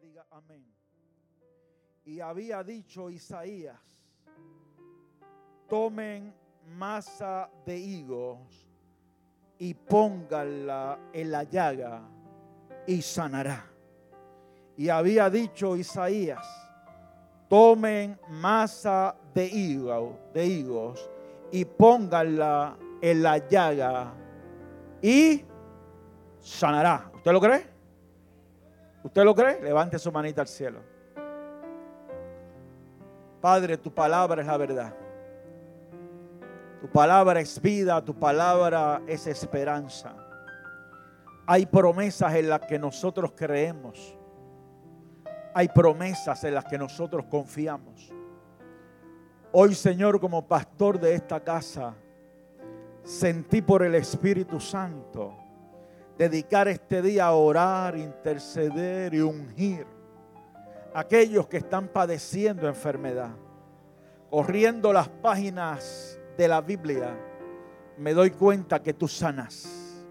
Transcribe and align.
diga 0.00 0.26
amén. 0.30 0.64
Y 2.04 2.20
había 2.20 2.62
dicho 2.62 3.10
Isaías, 3.10 3.80
tomen 5.68 6.34
masa 6.76 7.50
de 7.64 7.78
higos 7.78 8.68
y 9.58 9.74
pónganla 9.74 10.98
en 11.12 11.30
la 11.30 11.44
llaga 11.44 12.02
y 12.86 13.00
sanará. 13.02 13.64
Y 14.76 14.88
había 14.88 15.30
dicho 15.30 15.76
Isaías, 15.76 16.46
tomen 17.48 18.18
masa 18.28 19.16
de 19.32 19.46
higos, 19.46 20.14
de 20.32 20.46
higos 20.46 21.10
y 21.52 21.64
pónganla 21.64 22.76
en 23.00 23.22
la 23.22 23.38
llaga 23.48 24.12
y 25.00 25.44
sanará. 26.40 27.10
¿Usted 27.14 27.32
lo 27.32 27.40
cree? 27.40 27.73
¿Usted 29.04 29.22
lo 29.22 29.34
cree? 29.34 29.60
Levante 29.60 29.98
su 29.98 30.10
manita 30.10 30.40
al 30.40 30.48
cielo. 30.48 30.80
Padre, 33.38 33.76
tu 33.76 33.92
palabra 33.92 34.40
es 34.40 34.46
la 34.46 34.56
verdad. 34.56 34.94
Tu 36.80 36.88
palabra 36.88 37.38
es 37.38 37.60
vida, 37.60 38.02
tu 38.02 38.18
palabra 38.18 39.02
es 39.06 39.26
esperanza. 39.26 40.16
Hay 41.46 41.66
promesas 41.66 42.34
en 42.34 42.48
las 42.48 42.60
que 42.60 42.78
nosotros 42.78 43.32
creemos. 43.36 44.16
Hay 45.52 45.68
promesas 45.68 46.42
en 46.44 46.54
las 46.54 46.64
que 46.64 46.78
nosotros 46.78 47.26
confiamos. 47.26 48.10
Hoy, 49.52 49.74
Señor, 49.74 50.18
como 50.18 50.48
pastor 50.48 50.98
de 50.98 51.14
esta 51.14 51.40
casa, 51.40 51.94
sentí 53.02 53.60
por 53.60 53.82
el 53.82 53.94
Espíritu 53.96 54.58
Santo 54.58 55.43
dedicar 56.18 56.68
este 56.68 57.02
día 57.02 57.26
a 57.26 57.32
orar, 57.32 57.96
interceder 57.96 59.14
y 59.14 59.20
ungir 59.20 59.86
a 60.92 61.00
aquellos 61.00 61.48
que 61.48 61.58
están 61.58 61.88
padeciendo 61.88 62.68
enfermedad. 62.68 63.30
Corriendo 64.30 64.92
las 64.92 65.08
páginas 65.08 66.18
de 66.36 66.48
la 66.48 66.60
Biblia, 66.60 67.16
me 67.96 68.12
doy 68.12 68.30
cuenta 68.30 68.82
que 68.82 68.94
tú 68.94 69.08
sanas. 69.08 70.06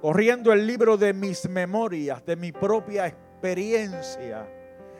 Corriendo 0.00 0.52
el 0.52 0.66
libro 0.66 0.96
de 0.96 1.12
mis 1.12 1.48
memorias, 1.48 2.24
de 2.24 2.36
mi 2.36 2.52
propia 2.52 3.06
experiencia, 3.06 4.46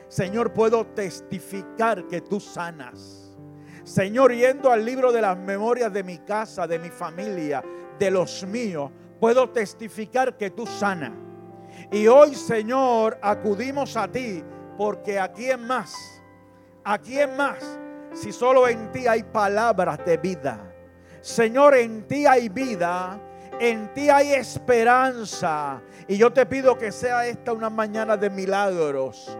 Señor, 0.07 0.53
puedo 0.53 0.85
testificar 0.85 2.07
que 2.07 2.21
tú 2.21 2.39
sanas. 2.39 3.35
Señor, 3.83 4.33
yendo 4.33 4.71
al 4.71 4.83
libro 4.83 5.11
de 5.11 5.21
las 5.21 5.37
memorias 5.37 5.91
de 5.93 6.03
mi 6.03 6.17
casa, 6.19 6.67
de 6.67 6.79
mi 6.79 6.89
familia, 6.89 7.63
de 7.97 8.11
los 8.11 8.45
míos, 8.45 8.91
puedo 9.19 9.49
testificar 9.49 10.37
que 10.37 10.49
tú 10.49 10.65
sanas. 10.65 11.13
Y 11.91 12.07
hoy, 12.07 12.35
Señor, 12.35 13.17
acudimos 13.21 13.95
a 13.95 14.07
ti 14.07 14.43
porque 14.77 15.19
aquí 15.19 15.45
es 15.45 15.59
más, 15.59 15.93
aquí 16.83 17.19
es 17.19 17.35
más, 17.35 17.57
si 18.13 18.31
solo 18.31 18.67
en 18.67 18.91
ti 18.91 19.07
hay 19.07 19.23
palabras 19.23 19.99
de 20.05 20.17
vida. 20.17 20.59
Señor, 21.21 21.75
en 21.75 22.07
ti 22.07 22.25
hay 22.25 22.49
vida, 22.49 23.19
en 23.59 23.93
ti 23.93 24.09
hay 24.09 24.33
esperanza. 24.33 25.81
Y 26.07 26.17
yo 26.17 26.31
te 26.31 26.45
pido 26.45 26.77
que 26.77 26.91
sea 26.91 27.25
esta 27.25 27.53
una 27.53 27.69
mañana 27.69 28.17
de 28.17 28.29
milagros, 28.29 29.37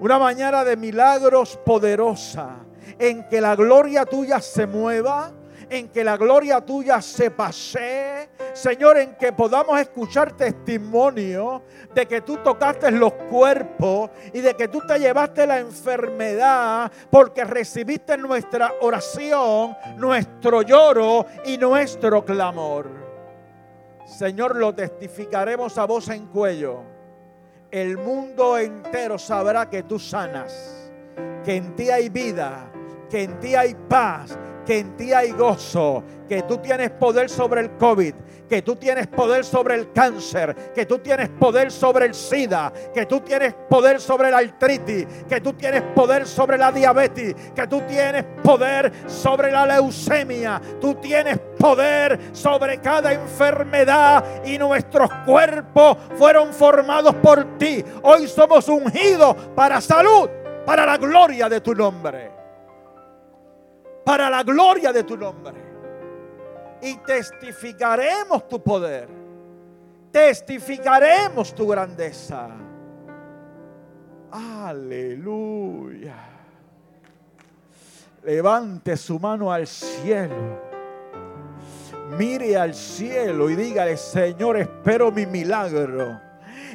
una 0.00 0.18
mañana 0.18 0.64
de 0.64 0.76
milagros 0.76 1.58
poderosa, 1.64 2.56
en 2.98 3.28
que 3.28 3.40
la 3.40 3.56
gloria 3.56 4.04
tuya 4.04 4.40
se 4.40 4.66
mueva 4.66 5.32
en 5.70 5.88
que 5.88 6.02
la 6.02 6.16
gloria 6.16 6.60
tuya 6.60 7.00
se 7.00 7.30
pase. 7.30 8.28
Señor, 8.52 8.98
en 8.98 9.14
que 9.14 9.32
podamos 9.32 9.80
escuchar 9.80 10.36
testimonio 10.36 11.62
de 11.94 12.06
que 12.06 12.20
tú 12.20 12.36
tocaste 12.38 12.90
los 12.90 13.12
cuerpos 13.12 14.10
y 14.32 14.40
de 14.40 14.54
que 14.54 14.68
tú 14.68 14.80
te 14.86 14.98
llevaste 14.98 15.46
la 15.46 15.58
enfermedad 15.58 16.90
porque 17.10 17.44
recibiste 17.44 18.16
nuestra 18.16 18.72
oración, 18.80 19.76
nuestro 19.96 20.62
lloro 20.62 21.26
y 21.44 21.58
nuestro 21.58 22.24
clamor. 22.24 22.88
Señor, 24.06 24.56
lo 24.56 24.74
testificaremos 24.74 25.78
a 25.78 25.84
voz 25.84 26.08
en 26.08 26.26
cuello. 26.26 26.82
El 27.70 27.96
mundo 27.98 28.58
entero 28.58 29.16
sabrá 29.18 29.70
que 29.70 29.84
tú 29.84 29.98
sanas, 30.00 30.90
que 31.44 31.54
en 31.54 31.76
ti 31.76 31.90
hay 31.90 32.08
vida, 32.08 32.70
que 33.08 33.22
en 33.22 33.38
ti 33.38 33.54
hay 33.54 33.74
paz, 33.74 34.36
en 34.78 34.96
ti 34.96 35.12
hay 35.12 35.32
gozo, 35.32 36.04
que 36.28 36.42
tú 36.42 36.58
tienes 36.58 36.90
poder 36.90 37.28
sobre 37.28 37.62
el 37.62 37.70
COVID, 37.72 38.14
que 38.48 38.62
tú 38.62 38.76
tienes 38.76 39.06
poder 39.06 39.44
sobre 39.44 39.76
el 39.76 39.92
cáncer, 39.92 40.72
que 40.74 40.84
tú 40.84 40.98
tienes 40.98 41.28
poder 41.28 41.70
sobre 41.70 42.06
el 42.06 42.14
SIDA, 42.14 42.72
que 42.92 43.06
tú 43.06 43.20
tienes 43.20 43.54
poder 43.68 44.00
sobre 44.00 44.30
la 44.30 44.38
artritis, 44.38 45.06
que 45.28 45.40
tú 45.40 45.52
tienes 45.52 45.82
poder 45.94 46.26
sobre 46.26 46.58
la 46.58 46.72
diabetes, 46.72 47.34
que 47.54 47.66
tú 47.68 47.80
tienes 47.82 48.24
poder 48.42 48.92
sobre 49.06 49.52
la 49.52 49.66
leucemia, 49.66 50.60
tú 50.80 50.94
tienes 50.94 51.38
poder 51.58 52.18
sobre 52.32 52.80
cada 52.80 53.12
enfermedad 53.12 54.24
y 54.44 54.58
nuestros 54.58 55.08
cuerpos 55.24 55.96
fueron 56.16 56.52
formados 56.52 57.14
por 57.16 57.58
ti. 57.58 57.84
Hoy 58.02 58.26
somos 58.26 58.68
ungidos 58.68 59.36
para 59.54 59.80
salud, 59.80 60.28
para 60.66 60.84
la 60.84 60.96
gloria 60.96 61.48
de 61.48 61.60
tu 61.60 61.74
nombre 61.74 62.40
para 64.04 64.30
la 64.30 64.42
gloria 64.42 64.92
de 64.92 65.04
tu 65.04 65.16
nombre. 65.16 65.70
Y 66.82 66.96
testificaremos 66.98 68.48
tu 68.48 68.62
poder. 68.62 69.08
Testificaremos 70.10 71.54
tu 71.54 71.68
grandeza. 71.68 72.48
Aleluya. 74.32 76.14
Levante 78.22 78.96
su 78.96 79.18
mano 79.18 79.52
al 79.52 79.66
cielo. 79.66 80.70
Mire 82.18 82.56
al 82.56 82.74
cielo 82.74 83.48
y 83.48 83.56
dígale, 83.56 83.96
Señor, 83.96 84.56
espero 84.56 85.12
mi 85.12 85.26
milagro. 85.26 86.20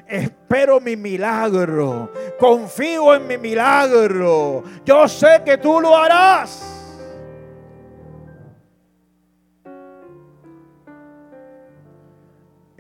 Espero 0.07 0.79
mi 0.79 0.95
milagro. 0.95 2.11
Confío 2.39 3.15
en 3.15 3.27
mi 3.27 3.37
milagro. 3.37 4.63
Yo 4.85 5.07
sé 5.07 5.41
que 5.43 5.57
tú 5.57 5.81
lo 5.81 5.95
harás. 5.95 6.74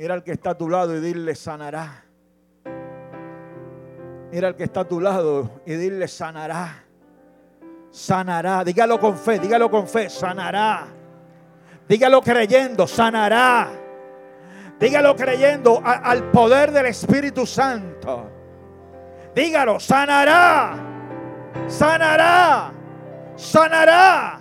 Mira 0.05 0.13
al 0.13 0.23
que 0.23 0.33
está 0.33 0.51
a 0.51 0.55
tu 0.55 0.69
lado 0.69 0.95
y 0.95 0.99
dile 0.99 1.33
sanará. 1.33 2.05
Mira 4.31 4.49
al 4.49 4.55
que 4.55 4.65
está 4.65 4.81
a 4.81 4.87
tu 4.87 5.01
lado 5.01 5.63
y 5.65 5.73
dile 5.73 6.07
sanará. 6.07 6.83
Sanará. 7.89 8.63
Dígalo 8.63 8.99
con 8.99 9.17
fe, 9.17 9.39
dígalo 9.39 9.67
con 9.71 9.87
fe, 9.87 10.07
sanará. 10.11 10.85
Dígalo 11.89 12.21
creyendo, 12.21 12.85
sanará. 12.85 13.67
Dígalo 14.79 15.15
creyendo 15.15 15.81
al 15.83 16.29
poder 16.29 16.71
del 16.71 16.85
Espíritu 16.85 17.47
Santo. 17.47 18.29
Dígalo, 19.33 19.79
sanará. 19.79 20.75
Sanará. 21.65 22.71
Sanará. 23.35 24.39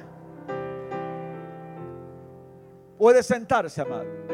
Puede 2.98 3.22
sentarse, 3.22 3.80
amado. 3.80 4.24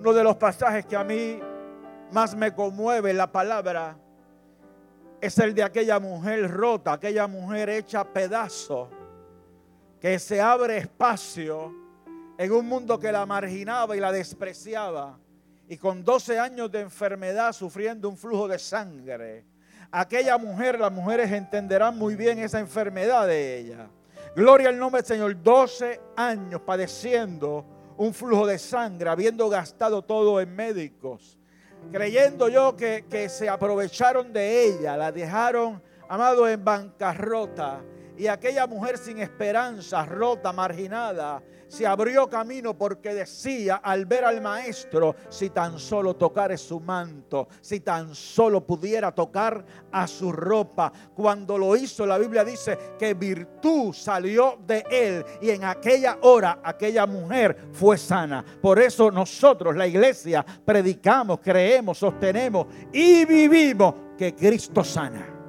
Uno 0.00 0.14
de 0.14 0.24
los 0.24 0.36
pasajes 0.36 0.86
que 0.86 0.96
a 0.96 1.04
mí 1.04 1.38
más 2.10 2.34
me 2.34 2.54
conmueve 2.54 3.12
la 3.12 3.30
palabra 3.30 3.98
es 5.20 5.38
el 5.38 5.54
de 5.54 5.62
aquella 5.62 6.00
mujer 6.00 6.50
rota, 6.50 6.94
aquella 6.94 7.26
mujer 7.26 7.68
hecha 7.68 8.02
pedazo, 8.02 8.88
que 10.00 10.18
se 10.18 10.40
abre 10.40 10.78
espacio 10.78 11.74
en 12.38 12.50
un 12.50 12.66
mundo 12.66 12.98
que 12.98 13.12
la 13.12 13.26
marginaba 13.26 13.94
y 13.94 14.00
la 14.00 14.10
despreciaba, 14.10 15.18
y 15.68 15.76
con 15.76 16.02
12 16.02 16.38
años 16.38 16.72
de 16.72 16.80
enfermedad 16.80 17.52
sufriendo 17.52 18.08
un 18.08 18.16
flujo 18.16 18.48
de 18.48 18.58
sangre. 18.58 19.44
Aquella 19.90 20.38
mujer, 20.38 20.80
las 20.80 20.92
mujeres 20.92 21.30
entenderán 21.30 21.98
muy 21.98 22.16
bien 22.16 22.38
esa 22.38 22.58
enfermedad 22.58 23.26
de 23.26 23.58
ella. 23.58 23.90
Gloria 24.34 24.70
al 24.70 24.78
nombre 24.78 25.02
del 25.02 25.08
Señor, 25.08 25.42
12 25.42 26.00
años 26.16 26.62
padeciendo 26.62 27.79
un 28.00 28.14
flujo 28.14 28.46
de 28.46 28.58
sangre, 28.58 29.10
habiendo 29.10 29.50
gastado 29.50 30.00
todo 30.00 30.40
en 30.40 30.56
médicos, 30.56 31.38
creyendo 31.92 32.48
yo 32.48 32.74
que, 32.74 33.04
que 33.10 33.28
se 33.28 33.46
aprovecharon 33.46 34.32
de 34.32 34.64
ella, 34.64 34.96
la 34.96 35.12
dejaron, 35.12 35.82
amado, 36.08 36.48
en 36.48 36.64
bancarrota. 36.64 37.84
Y 38.20 38.28
aquella 38.28 38.66
mujer 38.66 38.98
sin 38.98 39.16
esperanza, 39.16 40.04
rota, 40.04 40.52
marginada, 40.52 41.42
se 41.68 41.86
abrió 41.86 42.28
camino 42.28 42.76
porque 42.76 43.14
decía 43.14 43.76
al 43.76 44.04
ver 44.04 44.26
al 44.26 44.42
maestro, 44.42 45.16
si 45.30 45.48
tan 45.48 45.78
solo 45.78 46.14
tocare 46.14 46.58
su 46.58 46.80
manto, 46.80 47.48
si 47.62 47.80
tan 47.80 48.14
solo 48.14 48.66
pudiera 48.66 49.10
tocar 49.10 49.64
a 49.90 50.06
su 50.06 50.32
ropa. 50.32 50.92
Cuando 51.14 51.56
lo 51.56 51.74
hizo, 51.74 52.04
la 52.04 52.18
Biblia 52.18 52.44
dice 52.44 52.76
que 52.98 53.14
virtud 53.14 53.94
salió 53.94 54.58
de 54.66 54.84
él 54.90 55.24
y 55.40 55.48
en 55.48 55.64
aquella 55.64 56.18
hora 56.20 56.60
aquella 56.62 57.06
mujer 57.06 57.68
fue 57.72 57.96
sana. 57.96 58.44
Por 58.60 58.80
eso 58.80 59.10
nosotros, 59.10 59.74
la 59.74 59.86
iglesia, 59.86 60.44
predicamos, 60.62 61.40
creemos, 61.42 61.96
sostenemos 61.96 62.66
y 62.92 63.24
vivimos 63.24 63.94
que 64.18 64.34
Cristo 64.34 64.84
sana. 64.84 65.39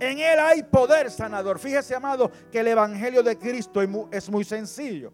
En 0.00 0.18
Él 0.18 0.38
hay 0.38 0.62
poder 0.62 1.10
sanador. 1.10 1.58
Fíjese, 1.58 1.94
amado, 1.94 2.30
que 2.50 2.60
el 2.60 2.68
Evangelio 2.68 3.22
de 3.22 3.36
Cristo 3.36 3.80
es 4.10 4.30
muy 4.30 4.44
sencillo. 4.44 5.12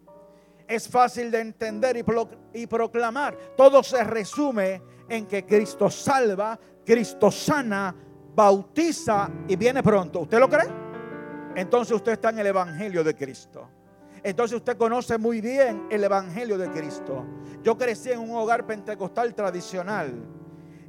Es 0.68 0.88
fácil 0.88 1.30
de 1.30 1.40
entender 1.40 1.96
y 2.54 2.66
proclamar. 2.66 3.36
Todo 3.56 3.82
se 3.82 4.02
resume 4.04 4.80
en 5.08 5.26
que 5.26 5.44
Cristo 5.44 5.90
salva, 5.90 6.58
Cristo 6.84 7.30
sana, 7.30 7.94
bautiza 8.34 9.28
y 9.48 9.56
viene 9.56 9.82
pronto. 9.82 10.20
¿Usted 10.20 10.38
lo 10.38 10.48
cree? 10.48 10.68
Entonces 11.56 11.94
usted 11.94 12.12
está 12.12 12.30
en 12.30 12.38
el 12.38 12.46
Evangelio 12.46 13.02
de 13.02 13.14
Cristo. 13.14 13.68
Entonces 14.22 14.56
usted 14.56 14.76
conoce 14.76 15.18
muy 15.18 15.40
bien 15.40 15.86
el 15.90 16.04
Evangelio 16.04 16.58
de 16.58 16.70
Cristo. 16.70 17.24
Yo 17.62 17.76
crecí 17.76 18.10
en 18.10 18.20
un 18.20 18.36
hogar 18.36 18.66
pentecostal 18.66 19.34
tradicional 19.34 20.12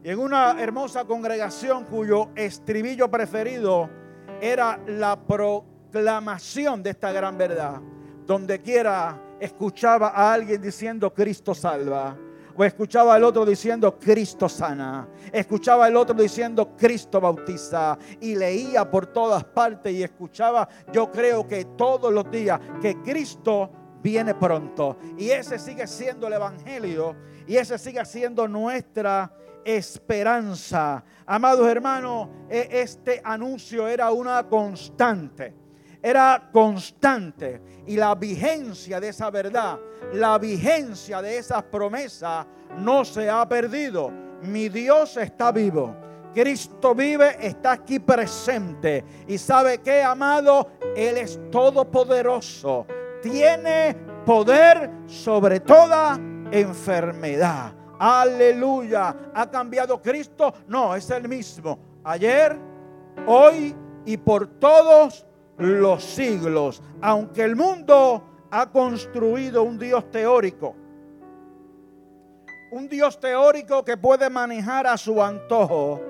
y 0.03 0.09
en 0.09 0.19
una 0.19 0.61
hermosa 0.61 1.05
congregación 1.05 1.85
cuyo 1.85 2.29
estribillo 2.35 3.09
preferido 3.09 3.89
era 4.41 4.79
la 4.87 5.19
proclamación 5.19 6.83
de 6.83 6.91
esta 6.91 7.11
gran 7.11 7.37
verdad. 7.37 7.81
Donde 8.25 8.61
quiera 8.61 9.21
escuchaba 9.39 10.09
a 10.09 10.33
alguien 10.33 10.61
diciendo 10.61 11.13
Cristo 11.13 11.53
salva 11.55 12.17
o 12.57 12.63
escuchaba 12.63 13.13
al 13.13 13.23
otro 13.23 13.45
diciendo 13.45 13.99
Cristo 13.99 14.49
sana. 14.49 15.07
Escuchaba 15.31 15.85
al 15.85 15.95
otro 15.95 16.15
diciendo 16.15 16.75
Cristo 16.75 17.21
bautiza. 17.21 17.97
Y 18.19 18.35
leía 18.35 18.89
por 18.89 19.05
todas 19.05 19.43
partes 19.43 19.93
y 19.93 20.01
escuchaba, 20.01 20.67
yo 20.91 21.11
creo 21.11 21.47
que 21.47 21.65
todos 21.77 22.11
los 22.11 22.29
días, 22.31 22.59
que 22.81 22.99
Cristo 23.03 23.69
viene 24.01 24.33
pronto. 24.33 24.97
Y 25.17 25.29
ese 25.29 25.59
sigue 25.59 25.85
siendo 25.85 26.25
el 26.27 26.33
Evangelio. 26.33 27.15
Y 27.45 27.57
ese 27.57 27.77
sigue 27.77 28.03
siendo 28.05 28.47
nuestra 28.47 29.31
esperanza. 29.75 31.03
Amados 31.25 31.67
hermanos, 31.67 32.29
e, 32.49 32.67
este 32.71 33.21
anuncio 33.23 33.87
era 33.87 34.11
una 34.11 34.47
constante 34.47 35.67
era 36.01 36.49
constante 36.51 37.61
y 37.85 37.95
la 37.95 38.15
vigencia 38.15 38.99
de 38.99 39.09
esa 39.09 39.29
verdad, 39.29 39.79
la 40.13 40.37
vigencia 40.37 41.21
de 41.21 41.37
esas 41.37 41.63
promesas 41.63 42.45
no 42.77 43.03
se 43.03 43.29
ha 43.29 43.47
perdido. 43.47 44.11
Mi 44.43 44.69
Dios 44.69 45.17
está 45.17 45.51
vivo. 45.51 45.95
Cristo 46.33 46.93
vive, 46.93 47.35
está 47.39 47.73
aquí 47.73 47.99
presente. 47.99 49.03
Y 49.27 49.37
sabe 49.37 49.79
que, 49.79 50.03
amado, 50.03 50.69
Él 50.95 51.17
es 51.17 51.39
todopoderoso. 51.49 52.85
Tiene 53.21 53.95
poder 54.25 54.91
sobre 55.07 55.59
toda 55.59 56.19
enfermedad. 56.51 57.73
Aleluya. 57.99 59.15
¿Ha 59.33 59.49
cambiado 59.49 60.01
Cristo? 60.01 60.53
No, 60.67 60.95
es 60.95 61.09
el 61.09 61.27
mismo. 61.27 61.79
Ayer, 62.03 62.57
hoy 63.25 63.75
y 64.05 64.17
por 64.17 64.47
todos 64.59 65.25
los 65.57 66.03
siglos. 66.03 66.81
Aunque 67.01 67.43
el 67.43 67.55
mundo 67.55 68.23
ha 68.51 68.69
construido 68.71 69.63
un 69.63 69.77
Dios 69.77 70.09
teórico, 70.11 70.75
un 72.71 72.87
Dios 72.87 73.19
teórico 73.19 73.83
que 73.83 73.97
puede 73.97 74.29
manejar 74.29 74.87
a 74.87 74.97
su 74.97 75.21
antojo, 75.21 76.01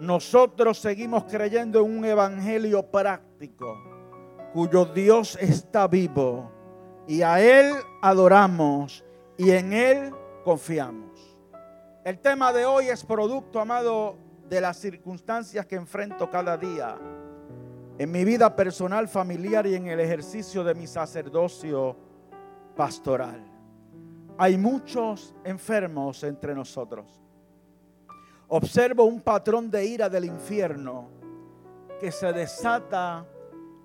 nosotros 0.00 0.78
seguimos 0.78 1.24
creyendo 1.24 1.80
en 1.80 1.98
un 1.98 2.04
evangelio 2.04 2.82
práctico, 2.90 3.78
cuyo 4.52 4.86
Dios 4.86 5.38
está 5.40 5.86
vivo 5.86 6.50
y 7.06 7.22
a 7.22 7.40
Él 7.40 7.74
adoramos 8.02 9.04
y 9.36 9.50
en 9.50 9.72
Él 9.72 10.14
confiamos. 10.44 11.13
El 12.04 12.18
tema 12.18 12.52
de 12.52 12.66
hoy 12.66 12.88
es 12.88 13.02
producto, 13.02 13.58
amado, 13.58 14.18
de 14.46 14.60
las 14.60 14.76
circunstancias 14.76 15.64
que 15.64 15.76
enfrento 15.76 16.28
cada 16.28 16.58
día 16.58 16.98
en 17.96 18.12
mi 18.12 18.24
vida 18.26 18.54
personal, 18.54 19.08
familiar 19.08 19.66
y 19.66 19.74
en 19.74 19.86
el 19.86 19.98
ejercicio 20.00 20.62
de 20.62 20.74
mi 20.74 20.86
sacerdocio 20.86 21.96
pastoral. 22.76 23.42
Hay 24.36 24.58
muchos 24.58 25.34
enfermos 25.44 26.22
entre 26.24 26.54
nosotros. 26.54 27.22
Observo 28.48 29.04
un 29.04 29.22
patrón 29.22 29.70
de 29.70 29.86
ira 29.86 30.10
del 30.10 30.26
infierno 30.26 31.08
que 31.98 32.12
se 32.12 32.34
desata 32.34 33.24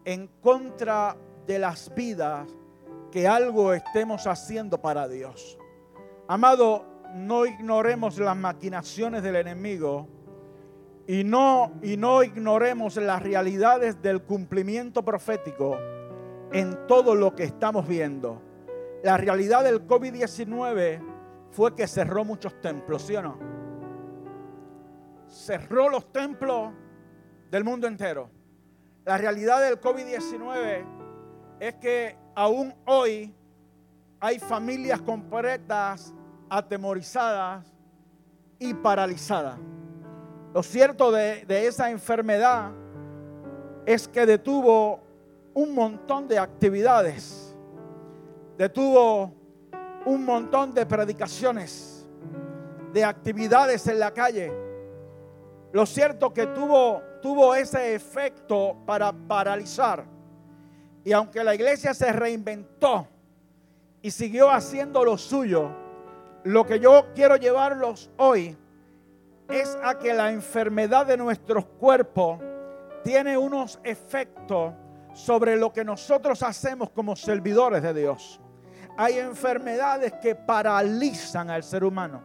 en 0.03 0.27
contra 0.41 1.15
de 1.47 1.57
las 1.57 1.93
vidas 1.95 2.49
que 3.13 3.29
algo 3.29 3.71
estemos 3.73 4.27
haciendo 4.27 4.81
para 4.81 5.07
Dios. 5.07 5.57
Amado, 6.27 6.88
no 7.15 7.45
ignoremos 7.45 8.17
las 8.17 8.35
maquinaciones 8.35 9.23
del 9.23 9.35
enemigo 9.35 10.07
y 11.07 11.23
no, 11.23 11.71
y 11.81 11.97
no 11.97 12.23
ignoremos 12.23 12.95
las 12.97 13.21
realidades 13.23 14.01
del 14.01 14.21
cumplimiento 14.21 15.03
profético 15.03 15.77
en 16.51 16.87
todo 16.87 17.15
lo 17.15 17.35
que 17.35 17.43
estamos 17.43 17.87
viendo. 17.87 18.41
La 19.03 19.17
realidad 19.17 19.63
del 19.63 19.87
COVID-19 19.87 21.01
fue 21.51 21.75
que 21.75 21.87
cerró 21.87 22.23
muchos 22.25 22.59
templos, 22.61 23.03
¿sí 23.03 23.15
o 23.15 23.21
no? 23.21 23.39
Cerró 25.27 25.89
los 25.89 26.11
templos 26.11 26.73
del 27.49 27.63
mundo 27.63 27.87
entero. 27.87 28.29
La 29.05 29.17
realidad 29.17 29.61
del 29.61 29.79
COVID-19 29.79 30.85
es 31.59 31.75
que 31.75 32.17
aún 32.35 32.73
hoy 32.85 33.33
hay 34.19 34.37
familias 34.37 35.01
completas 35.01 36.13
atemorizadas 36.49 37.65
y 38.57 38.73
paralizadas. 38.73 39.57
Lo 40.53 40.63
cierto 40.63 41.11
de, 41.11 41.45
esa 41.47 41.91
enfermedad 41.91 42.71
es 43.85 44.07
que 44.07 44.25
detuvo 44.25 44.99
un 45.53 45.73
montón 45.73 46.27
de 46.27 46.39
actividades, 46.39 47.55
detuvo 48.57 49.33
un 50.05 50.25
montón 50.25 50.73
de 50.73 50.85
predicaciones, 50.85 52.07
de 52.91 53.03
actividades 53.03 53.85
en 53.87 53.99
la 53.99 54.11
calle. 54.11 54.51
Lo 55.71 55.85
cierto 55.85 56.33
que 56.33 56.47
tuvo, 56.47 57.01
tuvo 57.21 57.53
ese 57.53 57.93
efecto 57.93 58.75
para 58.87 59.13
paralizar. 59.13 60.03
Y 61.03 61.11
aunque 61.13 61.43
la 61.43 61.53
iglesia 61.53 61.93
se 61.93 62.11
reinventó 62.11 63.07
y 64.01 64.09
siguió 64.09 64.49
haciendo 64.49 65.03
lo 65.03 65.17
suyo, 65.17 65.71
lo 66.43 66.65
que 66.65 66.79
yo 66.79 67.07
quiero 67.13 67.35
llevarlos 67.35 68.09
hoy 68.17 68.57
es 69.49 69.77
a 69.83 69.97
que 69.97 70.13
la 70.13 70.31
enfermedad 70.31 71.05
de 71.05 71.17
nuestros 71.17 71.65
cuerpos 71.65 72.39
tiene 73.03 73.37
unos 73.37 73.79
efectos 73.83 74.73
sobre 75.13 75.57
lo 75.57 75.73
que 75.73 75.83
nosotros 75.83 76.43
hacemos 76.43 76.91
como 76.91 77.15
servidores 77.15 77.81
de 77.81 77.93
Dios. 77.93 78.39
Hay 78.97 79.17
enfermedades 79.17 80.13
que 80.21 80.35
paralizan 80.35 81.49
al 81.49 81.63
ser 81.63 81.83
humano. 81.83 82.21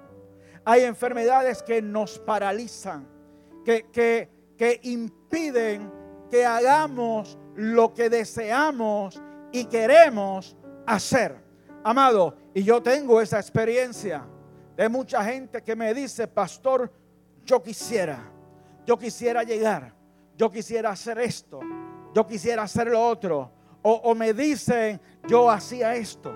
Hay 0.65 0.83
enfermedades 0.83 1.63
que 1.63 1.81
nos 1.81 2.19
paralizan, 2.19 3.07
que, 3.65 3.91
que, 3.91 4.31
que 4.57 4.81
impiden 4.83 5.91
que 6.31 6.45
hagamos 6.45 7.39
lo 7.55 7.95
que 7.95 8.11
deseamos 8.11 9.21
y 9.53 9.67
queremos 9.67 10.57
hacer. 10.87 11.37
Amado, 11.85 12.35
y 12.55 12.63
yo 12.63 12.81
tengo 12.81 13.21
esa 13.21 13.41
experiencia 13.41 14.25
de 14.77 14.89
mucha 14.89 15.25
gente 15.25 15.61
que 15.63 15.75
me 15.75 15.93
dice, 15.93 16.29
pastor, 16.29 16.91
yo 17.45 17.61
quisiera, 17.61 18.31
yo 18.87 18.97
quisiera 18.97 19.43
llegar, 19.43 19.93
yo 20.37 20.51
quisiera 20.51 20.91
hacer 20.91 21.19
esto, 21.19 21.61
yo 22.15 22.27
quisiera 22.27 22.63
hacer 22.63 22.89
lo 22.89 23.05
otro. 23.05 23.51
O, 23.87 24.15
me 24.15 24.33
dicen, 24.33 24.99
yo 25.29 25.51
hacía 25.51 25.95
esto, 25.95 26.35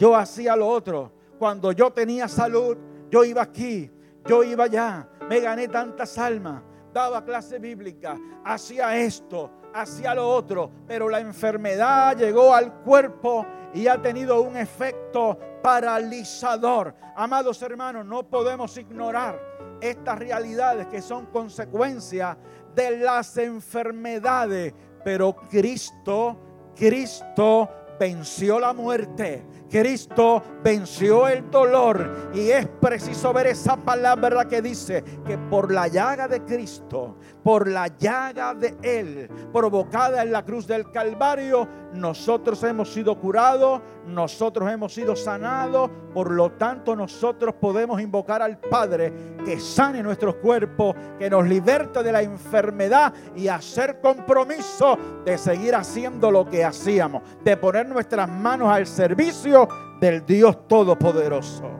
yo 0.00 0.16
hacía 0.16 0.56
lo 0.56 0.66
otro. 0.66 1.12
Cuando 1.38 1.70
yo 1.70 1.92
tenía 1.92 2.26
salud, 2.26 2.76
yo 3.08 3.22
iba 3.24 3.42
aquí, 3.42 3.88
yo 4.26 4.42
iba 4.42 4.64
allá, 4.64 5.08
me 5.28 5.38
gané 5.38 5.68
tantas 5.68 6.18
almas, 6.18 6.62
daba 6.92 7.24
clase 7.24 7.60
bíblica, 7.60 8.18
hacía 8.44 8.96
esto, 8.98 9.50
hacía 9.80 10.14
lo 10.14 10.28
otro, 10.28 10.70
pero 10.86 11.08
la 11.08 11.20
enfermedad 11.20 12.16
llegó 12.16 12.54
al 12.54 12.72
cuerpo 12.82 13.46
y 13.74 13.86
ha 13.86 14.00
tenido 14.00 14.40
un 14.42 14.56
efecto 14.56 15.38
paralizador. 15.62 16.94
Amados 17.16 17.60
hermanos, 17.62 18.04
no 18.04 18.22
podemos 18.28 18.76
ignorar 18.76 19.40
estas 19.80 20.18
realidades 20.18 20.86
que 20.88 21.02
son 21.02 21.26
consecuencia 21.26 22.36
de 22.74 22.98
las 22.98 23.36
enfermedades. 23.36 24.74
Pero 25.04 25.34
Cristo, 25.48 26.36
Cristo 26.74 27.68
venció 27.98 28.58
la 28.58 28.72
muerte. 28.72 29.44
Cristo 29.68 30.42
venció 30.62 31.28
el 31.28 31.50
dolor 31.50 32.30
y 32.32 32.50
es 32.50 32.66
preciso 32.66 33.32
ver 33.34 33.48
esa 33.48 33.76
palabra 33.76 34.46
que 34.46 34.62
dice 34.62 35.04
que 35.26 35.36
por 35.36 35.70
la 35.70 35.88
llaga 35.88 36.26
de 36.26 36.42
Cristo, 36.42 37.16
por 37.48 37.66
la 37.66 37.86
llaga 37.96 38.52
de 38.52 38.76
Él, 38.82 39.26
provocada 39.54 40.22
en 40.22 40.32
la 40.32 40.44
cruz 40.44 40.66
del 40.66 40.90
Calvario, 40.90 41.66
nosotros 41.94 42.62
hemos 42.62 42.92
sido 42.92 43.18
curados, 43.18 43.80
nosotros 44.06 44.70
hemos 44.70 44.92
sido 44.92 45.16
sanados, 45.16 45.90
por 46.12 46.30
lo 46.30 46.52
tanto 46.52 46.94
nosotros 46.94 47.54
podemos 47.58 48.02
invocar 48.02 48.42
al 48.42 48.58
Padre 48.58 49.38
que 49.46 49.58
sane 49.58 50.02
nuestros 50.02 50.34
cuerpos, 50.34 50.94
que 51.18 51.30
nos 51.30 51.48
liberte 51.48 52.02
de 52.02 52.12
la 52.12 52.20
enfermedad 52.20 53.14
y 53.34 53.48
hacer 53.48 53.98
compromiso 54.02 54.98
de 55.24 55.38
seguir 55.38 55.74
haciendo 55.74 56.30
lo 56.30 56.46
que 56.50 56.66
hacíamos, 56.66 57.22
de 57.42 57.56
poner 57.56 57.88
nuestras 57.88 58.28
manos 58.28 58.68
al 58.70 58.86
servicio 58.86 59.66
del 59.98 60.26
Dios 60.26 60.68
Todopoderoso. 60.68 61.70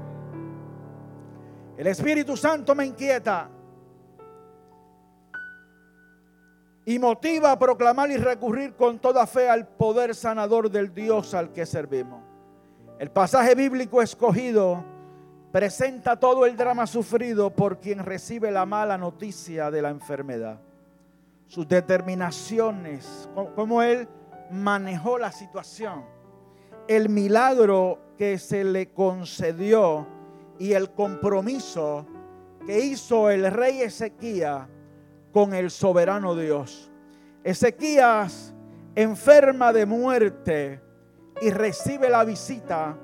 El 1.76 1.88
Espíritu 1.88 2.38
Santo 2.38 2.74
me 2.74 2.86
inquieta 2.86 3.50
y 6.88 6.98
motiva 6.98 7.52
a 7.52 7.58
proclamar 7.58 8.10
y 8.10 8.16
recurrir 8.16 8.72
con 8.72 8.98
toda 8.98 9.26
fe 9.26 9.46
al 9.46 9.68
poder 9.68 10.14
sanador 10.14 10.70
del 10.70 10.94
Dios 10.94 11.34
al 11.34 11.52
que 11.52 11.66
servimos. 11.66 12.24
El 12.98 13.10
pasaje 13.10 13.54
bíblico 13.54 14.00
escogido 14.00 14.82
presenta 15.52 16.18
todo 16.18 16.46
el 16.46 16.56
drama 16.56 16.86
sufrido 16.86 17.50
por 17.50 17.78
quien 17.78 17.98
recibe 17.98 18.50
la 18.50 18.64
mala 18.64 18.96
noticia 18.96 19.70
de 19.70 19.82
la 19.82 19.90
enfermedad. 19.90 20.62
Sus 21.46 21.68
determinaciones, 21.68 23.28
cómo 23.54 23.82
él 23.82 24.08
manejó 24.50 25.18
la 25.18 25.30
situación, 25.30 26.06
el 26.88 27.10
milagro 27.10 27.98
que 28.16 28.38
se 28.38 28.64
le 28.64 28.92
concedió 28.94 30.06
y 30.58 30.72
el 30.72 30.90
compromiso 30.92 32.06
que 32.66 32.80
hizo 32.80 33.28
el 33.28 33.52
rey 33.52 33.82
Ezequías 33.82 34.68
con 35.32 35.54
el 35.54 35.70
soberano 35.70 36.34
Dios. 36.34 36.90
Ezequías 37.44 38.54
enferma 38.94 39.72
de 39.72 39.86
muerte 39.86 40.80
y 41.40 41.50
recibe 41.50 42.08
la 42.08 42.24
visita 42.24 42.98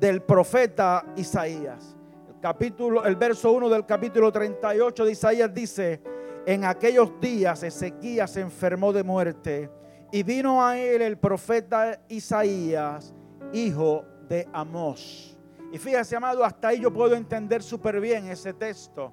del 0.00 0.22
profeta 0.22 1.04
Isaías. 1.16 1.96
El 2.28 2.40
capítulo 2.40 3.04
el 3.04 3.16
verso 3.16 3.52
1 3.52 3.68
del 3.68 3.84
capítulo 3.84 4.32
38 4.32 5.04
de 5.04 5.12
Isaías 5.12 5.52
dice, 5.52 6.02
en 6.46 6.64
aquellos 6.64 7.20
días 7.20 7.62
Ezequías 7.62 8.30
se 8.30 8.40
enfermó 8.40 8.92
de 8.92 9.02
muerte 9.02 9.70
y 10.10 10.22
vino 10.22 10.64
a 10.64 10.78
él 10.78 11.02
el 11.02 11.18
profeta 11.18 12.00
Isaías, 12.08 13.14
hijo 13.52 14.04
de 14.28 14.48
Amós. 14.52 15.36
Y 15.72 15.78
fíjese, 15.78 16.16
amado, 16.16 16.44
hasta 16.44 16.68
ahí 16.68 16.80
yo 16.80 16.92
puedo 16.92 17.14
entender 17.14 17.62
súper 17.62 18.00
bien 18.00 18.28
ese 18.28 18.54
texto, 18.54 19.12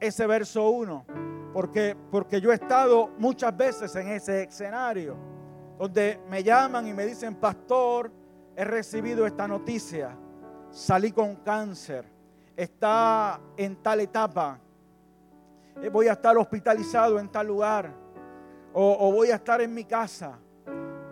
ese 0.00 0.26
verso 0.26 0.68
1 0.70 1.29
porque, 1.52 1.96
porque 2.10 2.40
yo 2.40 2.52
he 2.52 2.54
estado 2.54 3.10
muchas 3.18 3.56
veces 3.56 3.94
en 3.96 4.08
ese 4.08 4.44
escenario 4.44 5.16
donde 5.78 6.20
me 6.28 6.42
llaman 6.42 6.86
y 6.86 6.92
me 6.92 7.06
dicen, 7.06 7.34
pastor, 7.36 8.12
he 8.54 8.64
recibido 8.64 9.26
esta 9.26 9.48
noticia, 9.48 10.14
salí 10.70 11.10
con 11.10 11.36
cáncer, 11.36 12.04
está 12.54 13.40
en 13.56 13.76
tal 13.76 14.00
etapa, 14.00 14.60
eh, 15.82 15.88
voy 15.88 16.08
a 16.08 16.12
estar 16.12 16.36
hospitalizado 16.36 17.18
en 17.18 17.30
tal 17.30 17.46
lugar, 17.46 17.94
o, 18.72 19.10
voy 19.10 19.30
a 19.30 19.36
estar 19.36 19.60
en 19.62 19.72
mi 19.72 19.84
casa, 19.84 20.38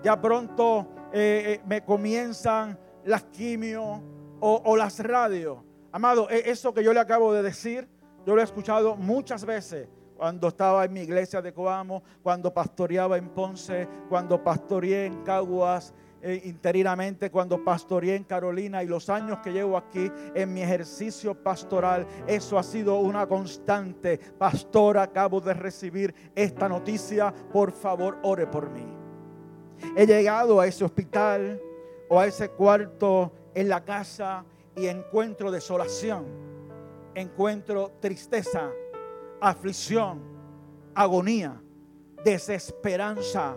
ya 0.03 0.21
pronto 0.21 0.87
eh, 1.13 1.55
eh, 1.57 1.63
me 1.67 1.83
comienzan 1.83 2.79
las 3.05 3.25
quimios 3.25 4.01
o, 4.39 4.63
o 4.65 4.77
las 4.77 5.01
radios. 5.01 5.59
Amado, 5.91 6.29
e, 6.31 6.51
eso 6.51 6.73
que 6.73 6.85
yo 6.85 6.93
le 6.93 7.01
acabo 7.01 7.33
de 7.33 7.43
decir, 7.43 7.89
yo 8.27 8.35
lo 8.35 8.43
he 8.43 8.45
escuchado 8.45 8.95
muchas 8.95 9.45
veces 9.45 9.89
cuando 10.19 10.49
estaba 10.49 10.85
en 10.85 10.93
mi 10.93 11.03
iglesia 11.03 11.41
de 11.41 11.53
Coamo, 11.53 12.03
cuando 12.25 12.53
pastoreaba 12.53 13.17
en 13.17 13.29
Ponce, 13.29 13.87
cuando 14.09 14.43
pastoreé 14.43 15.07
en 15.07 15.23
Caguas, 15.23 15.95
eh, 16.21 16.43
interinamente 16.47 17.31
cuando 17.31 17.63
pastoreé 17.63 18.17
en 18.17 18.25
Carolina 18.25 18.83
y 18.83 18.89
los 18.89 19.09
años 19.09 19.39
que 19.39 19.53
llevo 19.53 19.77
aquí 19.77 20.11
en 20.35 20.53
mi 20.53 20.61
ejercicio 20.61 21.37
pastoral, 21.41 22.05
eso 22.27 22.59
ha 22.59 22.65
sido 22.65 22.99
una 22.99 23.29
constante. 23.29 24.19
Pastor, 24.19 24.99
acabo 24.99 25.41
de 25.41 25.55
recibir 25.55 26.13
esta 26.35 26.69
noticia, 26.69 27.33
por 27.53 27.71
favor, 27.71 28.19
ore 28.25 28.49
por 28.49 28.69
mí. 28.71 28.87
He 29.97 30.05
llegado 30.05 30.59
a 30.59 30.67
ese 30.67 30.85
hospital 30.85 31.63
o 32.09 32.19
a 32.19 32.27
ese 32.27 32.49
cuarto 32.49 33.33
en 33.55 33.69
la 33.69 33.85
casa 33.85 34.45
y 34.75 34.89
encuentro 34.89 35.53
desolación, 35.53 36.25
encuentro 37.15 37.93
tristeza, 38.01 38.73
aflicción, 39.41 40.23
agonía, 40.95 41.61
desesperanza. 42.25 43.57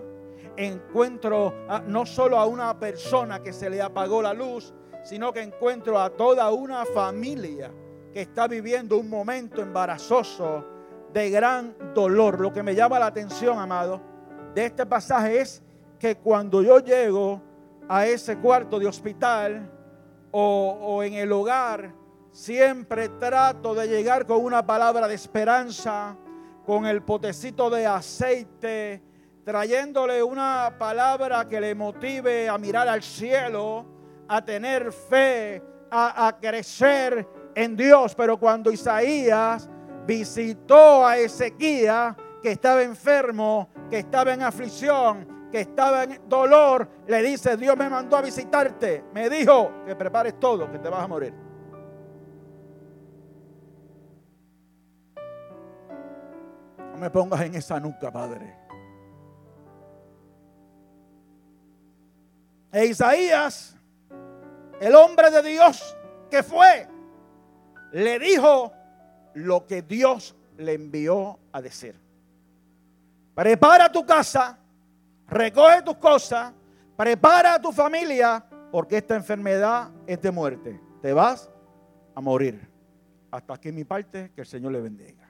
Encuentro 0.55 1.53
no 1.87 2.05
solo 2.05 2.37
a 2.37 2.45
una 2.45 2.77
persona 2.77 3.41
que 3.41 3.53
se 3.53 3.69
le 3.69 3.81
apagó 3.81 4.21
la 4.21 4.33
luz, 4.33 4.73
sino 5.03 5.33
que 5.33 5.41
encuentro 5.41 5.99
a 5.99 6.09
toda 6.09 6.51
una 6.51 6.85
familia 6.85 7.71
que 8.13 8.21
está 8.21 8.47
viviendo 8.47 8.97
un 8.97 9.09
momento 9.09 9.61
embarazoso 9.61 10.65
de 11.13 11.29
gran 11.29 11.75
dolor. 11.93 12.39
Lo 12.39 12.51
que 12.51 12.63
me 12.63 12.75
llama 12.75 12.99
la 12.99 13.07
atención, 13.07 13.57
amado, 13.57 14.01
de 14.53 14.65
este 14.65 14.85
pasaje 14.85 15.41
es 15.41 15.63
que 15.97 16.17
cuando 16.17 16.61
yo 16.61 16.79
llego 16.79 17.41
a 17.87 18.05
ese 18.05 18.37
cuarto 18.37 18.79
de 18.79 18.87
hospital 18.87 19.71
o, 20.31 20.77
o 20.81 21.03
en 21.03 21.13
el 21.13 21.31
hogar, 21.31 21.93
Siempre 22.31 23.09
trato 23.09 23.75
de 23.75 23.87
llegar 23.87 24.25
con 24.25 24.43
una 24.43 24.65
palabra 24.65 25.05
de 25.05 25.15
esperanza, 25.15 26.15
con 26.65 26.85
el 26.85 27.01
potecito 27.01 27.69
de 27.69 27.85
aceite, 27.85 29.03
trayéndole 29.43 30.23
una 30.23 30.75
palabra 30.79 31.47
que 31.49 31.59
le 31.59 31.75
motive 31.75 32.47
a 32.47 32.57
mirar 32.57 32.87
al 32.87 33.03
cielo, 33.03 33.85
a 34.29 34.45
tener 34.45 34.93
fe, 34.93 35.61
a, 35.91 36.37
crecer 36.39 37.27
en 37.53 37.75
Dios. 37.75 38.15
Pero 38.15 38.37
cuando 38.37 38.71
Isaías 38.71 39.69
visitó 40.07 41.05
a 41.05 41.17
Ezequiel, 41.17 42.15
que 42.41 42.51
estaba 42.51 42.81
enfermo, 42.81 43.69
que 43.89 43.99
estaba 43.99 44.33
en 44.33 44.43
aflicción, 44.43 45.49
que 45.51 45.59
estaba 45.59 46.05
en 46.05 46.21
dolor, 46.29 46.87
le 47.07 47.21
dice, 47.21 47.57
Dios 47.57 47.75
me 47.75 47.89
mandó 47.89 48.15
a 48.15 48.21
visitarte. 48.21 49.03
Me 49.13 49.29
dijo 49.29 49.83
que 49.85 49.97
prepares 49.97 50.39
todo, 50.39 50.71
que 50.71 50.79
te 50.79 50.87
vas 50.87 51.03
a 51.03 51.07
morir. 51.09 51.50
Me 57.01 57.09
pongas 57.09 57.41
en 57.41 57.55
esa 57.55 57.79
nuca, 57.79 58.11
Padre. 58.11 58.55
E 62.71 62.85
Isaías, 62.85 63.75
el 64.79 64.93
hombre 64.93 65.31
de 65.31 65.41
Dios 65.41 65.97
que 66.29 66.43
fue, 66.43 66.87
le 67.91 68.19
dijo 68.19 68.71
lo 69.33 69.65
que 69.65 69.81
Dios 69.81 70.35
le 70.57 70.75
envió 70.75 71.39
a 71.51 71.59
decir. 71.59 71.99
Prepara 73.33 73.91
tu 73.91 74.05
casa, 74.05 74.59
recoge 75.27 75.81
tus 75.81 75.97
cosas, 75.97 76.53
prepara 76.95 77.59
tu 77.59 77.71
familia, 77.71 78.45
porque 78.71 78.97
esta 78.97 79.15
enfermedad 79.15 79.89
es 80.05 80.21
de 80.21 80.29
muerte. 80.29 80.79
Te 81.01 81.13
vas 81.13 81.49
a 82.13 82.21
morir. 82.21 82.69
Hasta 83.31 83.55
aquí 83.55 83.71
mi 83.71 83.85
parte, 83.85 84.31
que 84.35 84.41
el 84.41 84.47
Señor 84.47 84.71
le 84.73 84.81
bendiga. 84.81 85.20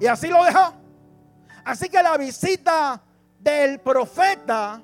Y 0.00 0.06
así 0.06 0.28
lo 0.28 0.44
dejó. 0.44 0.74
Así 1.64 1.88
que 1.88 2.02
la 2.02 2.16
visita 2.16 3.00
del 3.40 3.80
profeta 3.80 4.82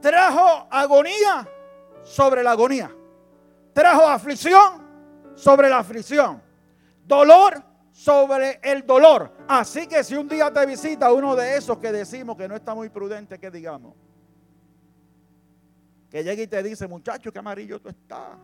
trajo 0.00 0.66
agonía 0.70 1.48
sobre 2.02 2.42
la 2.42 2.52
agonía. 2.52 2.90
Trajo 3.72 4.06
aflicción 4.06 4.86
sobre 5.34 5.68
la 5.68 5.78
aflicción. 5.78 6.42
Dolor 7.04 7.62
sobre 7.92 8.60
el 8.62 8.86
dolor. 8.86 9.32
Así 9.48 9.86
que 9.86 10.04
si 10.04 10.14
un 10.14 10.28
día 10.28 10.52
te 10.52 10.64
visita 10.66 11.12
uno 11.12 11.34
de 11.34 11.56
esos 11.56 11.78
que 11.78 11.90
decimos 11.90 12.36
que 12.36 12.48
no 12.48 12.54
está 12.54 12.74
muy 12.74 12.88
prudente, 12.88 13.38
que 13.38 13.50
digamos, 13.50 13.94
que 16.10 16.22
llegue 16.22 16.44
y 16.44 16.46
te 16.46 16.62
dice, 16.62 16.86
muchacho, 16.86 17.32
qué 17.32 17.38
amarillo 17.38 17.80
tú 17.80 17.88
estás. 17.88 18.36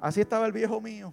Así 0.00 0.20
estaba 0.20 0.46
el 0.46 0.52
viejo 0.52 0.80
mío. 0.80 1.12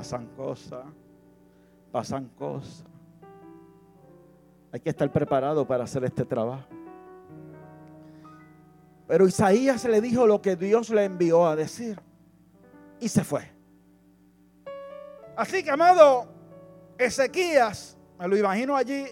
Pasan 0.00 0.28
cosas, 0.28 0.82
pasan 1.92 2.30
cosas. 2.30 2.86
Hay 4.72 4.80
que 4.80 4.88
estar 4.88 5.12
preparado 5.12 5.66
para 5.66 5.84
hacer 5.84 6.02
este 6.04 6.24
trabajo. 6.24 6.64
Pero 9.06 9.28
Isaías 9.28 9.84
le 9.84 10.00
dijo 10.00 10.26
lo 10.26 10.40
que 10.40 10.56
Dios 10.56 10.88
le 10.88 11.04
envió 11.04 11.46
a 11.46 11.54
decir 11.54 12.00
y 12.98 13.10
se 13.10 13.22
fue. 13.22 13.42
Así 15.36 15.62
que, 15.62 15.70
amado, 15.70 16.26
Ezequías, 16.96 17.98
me 18.18 18.26
lo 18.26 18.38
imagino 18.38 18.76
allí, 18.76 19.04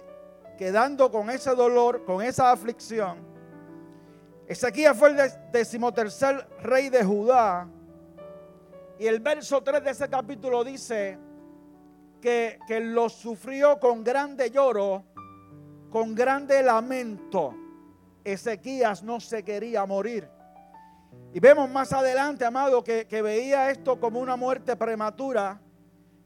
quedando 0.57 1.11
con 1.11 1.29
ese 1.29 1.55
dolor, 1.55 2.07
con 2.07 2.23
esa 2.23 2.51
aflicción. 2.51 3.19
Ezequías 4.47 4.97
fue 4.97 5.11
el 5.11 5.19
decimotercer 5.53 6.49
rey 6.63 6.89
de 6.89 7.05
Judá. 7.05 7.69
Y 8.99 9.07
el 9.07 9.21
verso 9.21 9.63
3 9.63 9.85
de 9.85 9.91
ese 9.91 10.09
capítulo 10.09 10.65
dice 10.65 11.19
que, 12.21 12.59
que 12.67 12.81
lo 12.81 13.09
sufrió 13.09 13.79
con 13.79 14.03
grande 14.03 14.51
lloro, 14.51 15.05
con 15.91 16.17
grande 16.17 16.63
lamento. 16.65 17.55
Ezequías 18.25 19.05
no 19.05 19.21
se 19.21 19.45
quería 19.45 19.87
morir. 19.87 20.29
Y 21.33 21.39
vemos 21.39 21.71
más 21.71 21.93
adelante, 21.93 22.45
amado, 22.45 22.83
que, 22.83 23.07
que 23.07 23.23
veía 23.23 23.71
esto 23.71 24.01
como 24.01 24.19
una 24.19 24.35
muerte 24.35 24.75
prematura. 24.75 25.61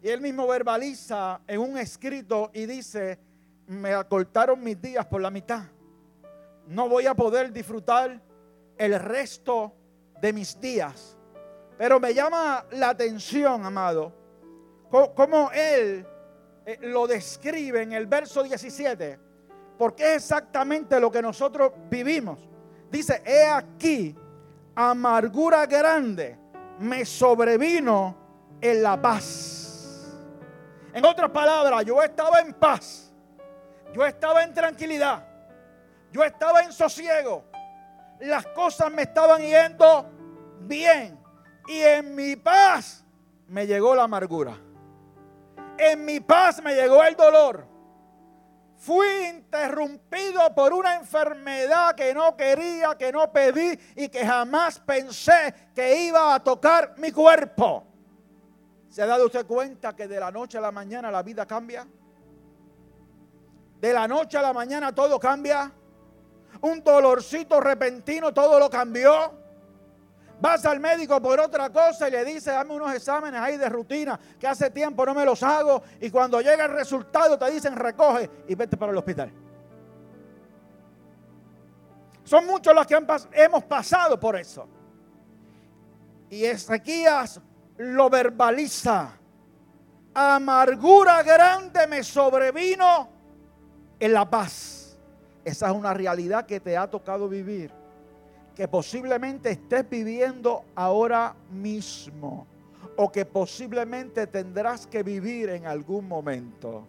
Y 0.01 0.09
él 0.09 0.23
mismo 0.23 0.47
verbaliza 0.47 1.43
en 1.47 1.61
un 1.61 1.77
escrito 1.77 2.51
y 2.55 2.65
dice, 2.65 3.21
me 3.67 3.93
acortaron 3.93 4.63
mis 4.63 4.81
días 4.81 5.05
por 5.07 5.21
la 5.21 5.31
mitad. 5.31 5.65
No 6.67 6.89
voy 6.89 7.07
a 7.07 7.15
poder 7.15 7.53
disfrutar 7.53 8.23
el 8.79 8.99
resto 8.99 9.75
de 10.23 10.33
mis 10.33 10.59
días. 10.59 11.19
Pero 11.79 11.99
me 11.99 12.15
llama 12.15 12.65
la 12.73 12.91
atención, 12.91 13.65
amado, 13.65 14.13
cómo 14.91 15.51
él 15.53 16.07
eh, 16.65 16.79
lo 16.83 17.07
describe 17.07 17.83
en 17.83 17.93
el 17.93 18.07
verso 18.07 18.43
17, 18.43 19.19
porque 19.79 20.15
es 20.15 20.23
exactamente 20.23 21.01
lo 21.01 21.11
que 21.11 21.23
nosotros 21.23 21.73
vivimos. 21.91 22.39
Dice, 22.91 23.23
he 23.25 23.47
aquí, 23.47 24.15
amargura 24.75 25.67
grande 25.67 26.39
me 26.79 27.05
sobrevino 27.05 28.17
en 28.61 28.83
la 28.83 29.01
paz. 29.01 30.13
En 30.93 31.05
otras 31.05 31.31
palabras, 31.31 31.85
yo 31.85 32.03
estaba 32.03 32.41
en 32.41 32.53
paz, 32.53 33.13
yo 33.95 34.05
estaba 34.05 34.43
en 34.43 34.53
tranquilidad, 34.53 35.27
yo 36.13 36.23
estaba 36.23 36.61
en 36.63 36.73
sosiego, 36.73 37.45
las 38.21 38.47
cosas 38.49 38.93
me 38.93 39.03
estaban 39.03 39.41
yendo 39.41 40.07
bien 40.61 41.22
y 41.67 41.79
en 41.81 42.15
mi 42.15 42.37
paz 42.37 43.05
me 43.49 43.67
llegó 43.67 43.95
la 43.95 44.05
amargura. 44.05 44.59
En 45.79 46.05
mi 46.05 46.21
paz 46.21 46.63
me 46.63 46.75
llegó 46.75 47.03
el 47.03 47.17
dolor. 47.17 47.67
Fui 48.77 49.07
interrumpido 49.29 50.53
por 50.55 50.73
una 50.73 50.97
enfermedad 50.97 51.95
que 51.95 52.13
no 52.13 52.37
quería, 52.37 52.97
que 52.97 53.13
no 53.13 53.33
pedí 53.33 53.79
y 53.95 54.09
que 54.09 54.27
jamás 54.27 54.81
pensé 54.81 55.55
que 55.75 56.07
iba 56.07 56.35
a 56.35 56.43
tocar 56.43 56.95
mi 56.99 57.13
cuerpo. 57.13 57.87
¿Se 58.91 59.01
ha 59.01 59.07
dado 59.07 59.27
usted 59.27 59.47
cuenta 59.47 59.95
que 59.95 60.09
de 60.09 60.19
la 60.19 60.31
noche 60.31 60.59
a 60.59 60.61
la 60.61 60.73
mañana 60.73 61.11
la 61.11 61.23
vida 61.23 61.47
cambia? 61.47 61.87
De 63.81 63.93
la 63.93 64.07
noche 64.07 64.37
a 64.37 64.43
la 64.43 64.53
mañana 64.53 64.95
todo 64.95 65.19
cambia. 65.19 65.73
Un 66.61 66.83
dolorcito 66.83 67.61
repentino 67.61 68.35
todo 68.35 68.59
lo 68.59 68.69
cambió. 68.69 69.42
Vas 70.43 70.67
al 70.67 70.81
médico 70.81 71.23
por 71.23 71.39
otra 71.39 71.71
cosa 71.71 72.09
y 72.09 72.11
le 72.11 72.25
dices, 72.25 72.47
dame 72.47 72.73
unos 72.75 72.93
exámenes 72.93 73.41
ahí 73.41 73.57
de 73.57 73.69
rutina 73.69 74.19
que 74.41 74.49
hace 74.49 74.71
tiempo 74.71 75.07
no 75.07 75.15
me 75.15 75.25
los 75.25 75.41
hago. 75.45 75.85
Y 76.01 76.11
cuando 76.11 76.41
llega 76.41 76.65
el 76.65 76.73
resultado 76.73 77.39
te 77.39 77.49
dicen, 77.49 77.77
recoge 77.77 78.29
y 78.49 78.57
vete 78.57 78.77
para 78.77 78.91
el 78.91 78.99
hospital. 78.99 79.33
Son 82.25 82.45
muchos 82.45 82.75
los 82.75 82.85
que 82.89 83.01
hemos 83.35 83.63
pasado 83.63 84.19
por 84.19 84.35
eso. 84.35 84.67
Y 86.29 86.45
Ezequías 86.45 87.41
lo 87.77 88.11
verbaliza. 88.11 89.13
Amargura 90.13 91.23
grande 91.23 91.87
me 91.87 92.03
sobrevino 92.03 93.09
en 94.01 94.13
la 94.13 94.29
paz. 94.29 94.99
Esa 95.45 95.69
es 95.69 95.73
una 95.73 95.95
realidad 95.95 96.45
que 96.47 96.59
te 96.59 96.77
ha 96.77 96.91
tocado 96.91 97.29
vivir 97.29 97.82
que 98.55 98.69
posiblemente 98.69 99.51
estés 99.51 99.89
viviendo 99.89 100.65
ahora 100.75 101.35
mismo 101.51 102.47
o 102.97 103.11
que 103.11 103.25
posiblemente 103.25 104.27
tendrás 104.27 104.87
que 104.87 105.03
vivir 105.03 105.49
en 105.51 105.67
algún 105.67 106.07
momento. 106.07 106.87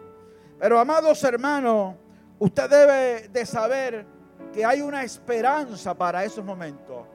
Pero 0.60 0.80
amados 0.80 1.24
hermanos, 1.24 1.96
usted 2.40 2.70
debe 2.70 3.28
de 3.30 3.46
saber 3.46 4.06
que 4.54 4.66
hay 4.66 4.82
una 4.82 5.04
esperanza 5.04 5.94
para 5.94 6.24
esos 6.24 6.44
momentos, 6.44 7.06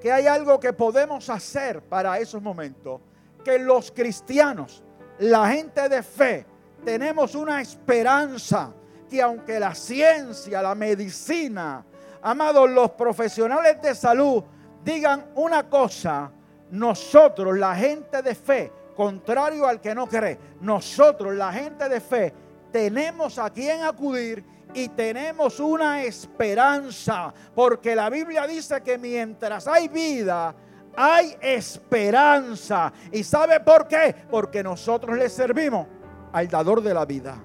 que 0.00 0.10
hay 0.10 0.26
algo 0.26 0.58
que 0.58 0.72
podemos 0.72 1.28
hacer 1.28 1.82
para 1.82 2.18
esos 2.18 2.42
momentos, 2.42 3.00
que 3.44 3.58
los 3.58 3.90
cristianos, 3.90 4.82
la 5.18 5.48
gente 5.50 5.88
de 5.88 6.02
fe, 6.02 6.46
tenemos 6.84 7.34
una 7.34 7.60
esperanza 7.60 8.72
que 9.08 9.22
aunque 9.22 9.58
la 9.58 9.74
ciencia, 9.74 10.62
la 10.62 10.74
medicina, 10.74 11.84
amados, 12.22 12.70
los 12.70 12.90
profesionales 12.92 13.80
de 13.82 13.94
salud 13.94 14.42
digan 14.84 15.26
una 15.34 15.68
cosa, 15.68 16.30
nosotros, 16.70 17.58
la 17.58 17.74
gente 17.74 18.22
de 18.22 18.34
fe, 18.34 18.72
contrario 18.96 19.66
al 19.66 19.80
que 19.80 19.94
no 19.94 20.06
cree, 20.06 20.38
nosotros, 20.60 21.34
la 21.34 21.52
gente 21.52 21.88
de 21.88 22.00
fe, 22.00 22.34
tenemos 22.72 23.38
a 23.38 23.50
quien 23.50 23.82
acudir 23.82 24.44
y 24.74 24.88
tenemos 24.88 25.60
una 25.60 26.02
esperanza, 26.02 27.32
porque 27.54 27.94
la 27.94 28.10
Biblia 28.10 28.46
dice 28.46 28.82
que 28.82 28.98
mientras 28.98 29.66
hay 29.66 29.88
vida, 29.88 30.54
hay 30.96 31.36
esperanza. 31.40 32.92
¿Y 33.12 33.22
sabe 33.22 33.60
por 33.60 33.86
qué? 33.86 34.14
Porque 34.30 34.62
nosotros 34.62 35.16
le 35.16 35.28
servimos 35.28 35.86
al 36.32 36.48
dador 36.48 36.82
de 36.82 36.92
la 36.92 37.06
vida, 37.06 37.38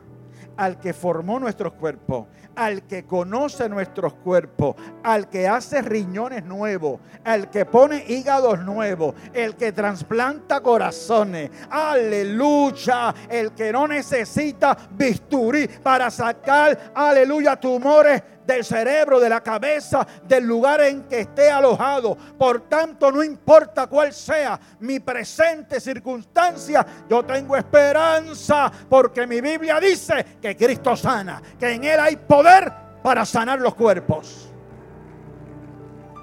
al 0.57 0.79
que 0.79 0.93
formó 0.93 1.39
nuestros 1.39 1.73
cuerpos 1.73 2.25
al 2.55 2.83
que 2.83 3.05
conoce 3.05 3.67
nuestros 3.69 4.13
cuerpos, 4.15 4.75
al 5.03 5.29
que 5.29 5.47
hace 5.47 5.81
riñones 5.81 6.43
nuevos, 6.45 6.99
al 7.23 7.49
que 7.49 7.65
pone 7.65 8.03
hígados 8.07 8.59
nuevos, 8.59 9.15
el 9.33 9.55
que 9.55 9.71
trasplanta 9.71 10.61
corazones. 10.61 11.49
Aleluya, 11.69 13.13
el 13.29 13.53
que 13.53 13.71
no 13.71 13.87
necesita 13.87 14.77
bisturí 14.91 15.67
para 15.67 16.09
sacar, 16.11 16.91
aleluya, 16.93 17.55
tumores 17.55 18.21
del 18.45 18.63
cerebro, 18.63 19.19
de 19.19 19.29
la 19.29 19.41
cabeza, 19.41 20.05
del 20.23 20.45
lugar 20.45 20.81
en 20.81 21.03
que 21.03 21.21
esté 21.21 21.49
alojado. 21.49 22.15
Por 22.15 22.61
tanto, 22.69 23.11
no 23.11 23.23
importa 23.23 23.87
cuál 23.87 24.13
sea 24.13 24.59
mi 24.79 24.99
presente 24.99 25.79
circunstancia, 25.79 26.85
yo 27.09 27.23
tengo 27.23 27.55
esperanza 27.55 28.71
porque 28.89 29.25
mi 29.27 29.41
Biblia 29.41 29.79
dice 29.79 30.37
que 30.41 30.55
Cristo 30.55 30.95
sana, 30.95 31.41
que 31.59 31.73
en 31.73 31.83
Él 31.83 31.99
hay 31.99 32.15
poder 32.15 32.71
para 33.01 33.25
sanar 33.25 33.59
los 33.59 33.75
cuerpos. 33.75 34.49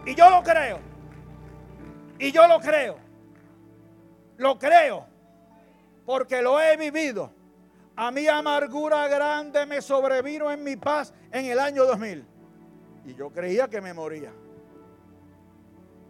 Y 0.06 0.14
yo 0.14 0.30
lo 0.30 0.42
creo. 0.42 0.78
Y 2.18 2.32
yo 2.32 2.46
lo 2.46 2.60
creo. 2.60 2.96
Lo 4.38 4.58
creo 4.58 5.10
porque 6.10 6.42
lo 6.42 6.60
he 6.60 6.76
vivido. 6.76 7.32
A 8.00 8.10
mi 8.10 8.26
amargura 8.26 9.06
grande 9.08 9.66
me 9.66 9.82
sobrevino 9.82 10.50
en 10.50 10.64
mi 10.64 10.74
paz 10.74 11.12
en 11.30 11.44
el 11.44 11.58
año 11.58 11.84
2000. 11.84 12.24
Y 13.04 13.14
yo 13.14 13.28
creía 13.30 13.68
que 13.68 13.82
me 13.82 13.92
moría. 13.92 14.32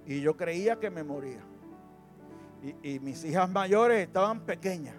Y 0.06 0.20
yo 0.20 0.36
creía 0.36 0.78
que 0.78 0.88
me 0.88 1.02
moría. 1.02 1.40
Y, 2.84 3.00
mis 3.00 3.24
hijas 3.24 3.50
mayores 3.50 4.06
estaban 4.06 4.38
pequeñas. 4.42 4.94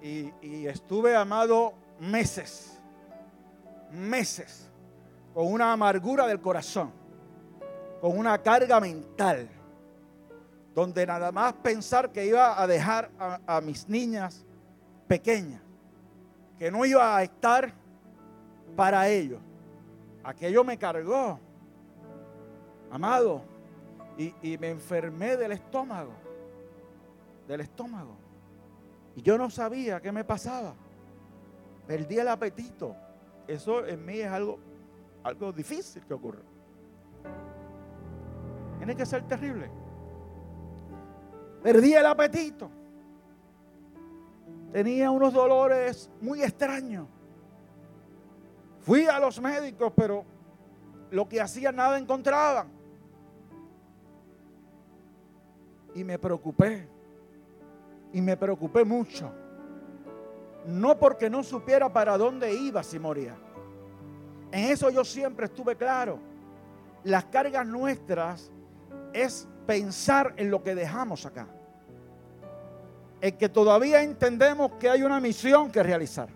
Y, 0.00 0.32
y 0.40 0.68
estuve 0.68 1.14
amado 1.14 1.74
meses, 2.00 2.80
meses, 3.90 4.70
con 5.34 5.52
una 5.52 5.70
amargura 5.70 6.26
del 6.26 6.40
corazón, 6.40 6.90
con 8.00 8.16
una 8.16 8.38
carga 8.42 8.80
mental, 8.80 9.50
donde 10.74 11.04
nada 11.04 11.30
más 11.30 11.52
pensar 11.52 12.10
que 12.10 12.24
iba 12.24 12.58
a 12.58 12.66
dejar 12.66 13.10
a 13.46 13.60
mis 13.60 13.86
niñas 13.86 14.45
pequeña, 15.06 15.60
que 16.58 16.70
no 16.70 16.84
iba 16.84 17.16
a 17.16 17.22
estar 17.22 17.72
para 18.74 19.08
ellos. 19.08 19.40
Aquello 20.24 20.64
me 20.64 20.76
cargó, 20.76 21.38
amado, 22.90 23.42
y, 24.18 24.34
y 24.42 24.58
me 24.58 24.70
enfermé 24.70 25.36
del 25.36 25.52
estómago, 25.52 26.12
del 27.46 27.60
estómago. 27.60 28.16
Y 29.14 29.22
yo 29.22 29.38
no 29.38 29.48
sabía 29.50 30.00
qué 30.00 30.12
me 30.12 30.24
pasaba. 30.24 30.74
Perdí 31.86 32.18
el 32.18 32.28
apetito. 32.28 32.94
Eso 33.46 33.86
en 33.86 34.04
mí 34.04 34.18
es 34.18 34.30
algo, 34.30 34.58
algo 35.22 35.52
difícil 35.52 36.02
que 36.04 36.14
ocurre. 36.14 36.42
Tiene 38.78 38.96
que 38.96 39.06
ser 39.06 39.22
terrible. 39.22 39.70
Perdí 41.62 41.94
el 41.94 42.06
apetito 42.06 42.70
tenía 44.76 45.10
unos 45.10 45.32
dolores 45.32 46.10
muy 46.20 46.42
extraños. 46.42 47.08
Fui 48.82 49.06
a 49.06 49.18
los 49.18 49.40
médicos, 49.40 49.90
pero 49.96 50.22
lo 51.10 51.26
que 51.26 51.40
hacían 51.40 51.76
nada 51.76 51.98
encontraban. 51.98 52.68
Y 55.94 56.04
me 56.04 56.18
preocupé. 56.18 56.86
Y 58.12 58.20
me 58.20 58.36
preocupé 58.36 58.84
mucho. 58.84 59.32
no 60.66 60.98
porque 60.98 61.30
no 61.30 61.42
supiera 61.42 61.90
para 61.90 62.18
dónde 62.18 62.52
iba 62.52 62.82
si 62.82 62.98
moría. 62.98 63.34
En 64.52 64.72
eso 64.72 64.90
yo 64.90 65.06
siempre 65.06 65.46
estuve 65.46 65.74
claro. 65.76 66.18
Las 67.02 67.24
cargas 67.24 67.66
nuestras 67.66 68.50
es 69.14 69.48
pensar 69.66 70.34
en 70.36 70.50
lo 70.50 70.62
que 70.62 70.74
dejamos 70.74 71.24
acá. 71.24 71.48
En 73.20 73.36
que 73.36 73.48
todavía 73.48 74.02
entendemos 74.02 74.72
que 74.78 74.88
hay 74.88 75.02
una 75.02 75.20
misión 75.20 75.70
que 75.70 75.82
realizar. 75.82 76.28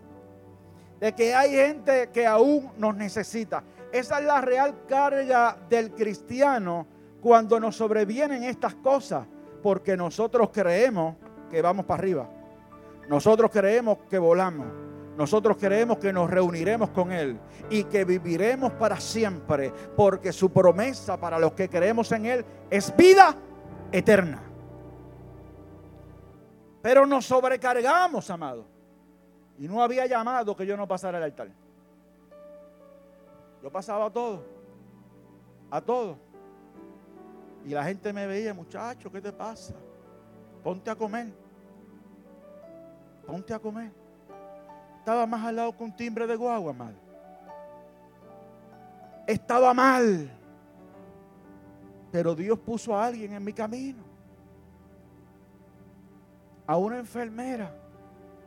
De 0.99 1.13
que 1.15 1.35
hay 1.35 1.53
gente 1.53 2.11
que 2.13 2.27
aún 2.27 2.71
nos 2.77 2.97
necesita. 2.97 3.63
Esa 3.93 4.21
es 4.21 4.27
la 4.27 4.41
real 4.41 4.87
carga 4.87 5.57
del 5.69 5.93
cristiano 5.93 6.87
cuando 7.21 7.59
nos 7.59 7.77
sobrevienen 7.77 8.45
estas 8.45 8.75
cosas. 8.77 9.27
Porque 9.63 9.97
nosotros 9.97 10.51
creemos 10.53 11.17
que 11.51 11.61
vamos 11.61 11.85
para 11.85 12.01
arriba. 12.01 12.31
Nosotros 13.09 13.51
creemos 13.51 13.99
que 14.09 14.19
volamos. 14.19 14.67
Nosotros 15.17 15.59
creemos 15.59 15.99
que 15.99 16.13
nos 16.13 16.31
reuniremos 16.31 16.91
con 16.91 17.13
Él 17.13 17.39
y 17.69 17.85
que 17.85 18.05
viviremos 18.05 18.73
para 18.73 18.99
siempre, 18.99 19.71
porque 19.95 20.33
su 20.33 20.51
promesa 20.51 21.19
para 21.19 21.39
los 21.39 21.53
que 21.53 21.69
creemos 21.69 22.11
en 22.13 22.25
Él 22.25 22.45
es 22.71 22.97
vida 22.97 23.35
eterna. 23.93 24.50
Pero 26.83 27.07
nos 27.07 27.27
sobrecargamos, 27.27 28.31
amado. 28.31 28.65
Y 29.59 29.69
no 29.69 29.83
había 29.83 30.07
llamado 30.07 30.57
que 30.57 30.67
yo 30.67 30.77
no 30.77 30.89
pasara 30.89 31.19
al 31.19 31.25
altar. 31.25 31.49
Yo 33.63 33.71
pasaba 33.71 34.07
a 34.07 34.11
todo. 34.11 34.43
A 35.71 35.81
todo. 35.81 36.17
Y 37.67 37.71
la 37.71 37.85
gente 37.85 38.13
me 38.13 38.27
veía, 38.27 38.55
muchacho, 38.55 39.13
¿qué 39.13 39.21
te 39.21 39.33
pasa? 39.33 39.75
Ponte 40.65 40.91
a 40.91 40.97
comer. 40.97 41.29
Ponte 43.27 43.53
a 43.53 43.59
comer. 43.59 43.93
Estaba 44.99 45.27
más 45.27 45.47
al 45.47 45.57
lado 45.57 45.73
con 45.77 45.95
timbre 45.95 46.27
de 46.27 46.37
guagua, 46.37 46.73
mal. 46.73 46.95
Estaba 49.27 49.75
mal. 49.75 50.31
Pero 52.11 52.35
Dios 52.35 52.59
puso 52.59 52.97
a 52.97 53.07
alguien 53.07 53.35
en 53.35 53.45
mi 53.45 53.53
camino. 53.53 54.10
A 56.71 56.77
una 56.77 57.01
enfermera 57.01 57.75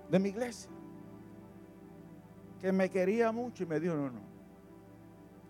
de 0.09 0.17
mi 0.17 0.29
iglesia. 0.29 0.71
Que 2.61 2.71
me 2.71 2.89
quería 2.89 3.33
mucho 3.33 3.63
y 3.63 3.65
me 3.65 3.81
dijo, 3.81 3.95
no, 3.95 4.09
no. 4.09 4.21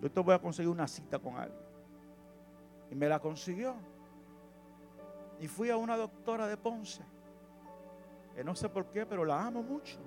Yo 0.02 0.12
te 0.12 0.20
voy 0.20 0.34
a 0.34 0.40
conseguir 0.40 0.72
una 0.72 0.88
cita 0.88 1.20
con 1.20 1.36
alguien. 1.36 1.62
Y 2.90 2.96
me 2.96 3.08
la 3.08 3.20
consiguió. 3.20 3.76
Y 5.40 5.48
fui 5.48 5.70
a 5.70 5.78
una 5.78 5.96
doctora 5.96 6.48
de 6.48 6.58
Ponce. 6.58 7.04
Que 8.34 8.44
no 8.44 8.56
sé 8.56 8.68
por 8.70 8.88
qué, 8.88 9.06
pero 9.06 9.24
la 9.24 9.46
amo 9.46 9.62
mucho. 9.62 10.00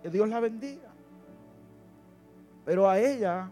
Que 0.00 0.10
Dios 0.10 0.28
la 0.28 0.38
bendiga. 0.38 0.92
Pero 2.64 2.88
a 2.88 3.00
ella 3.00 3.50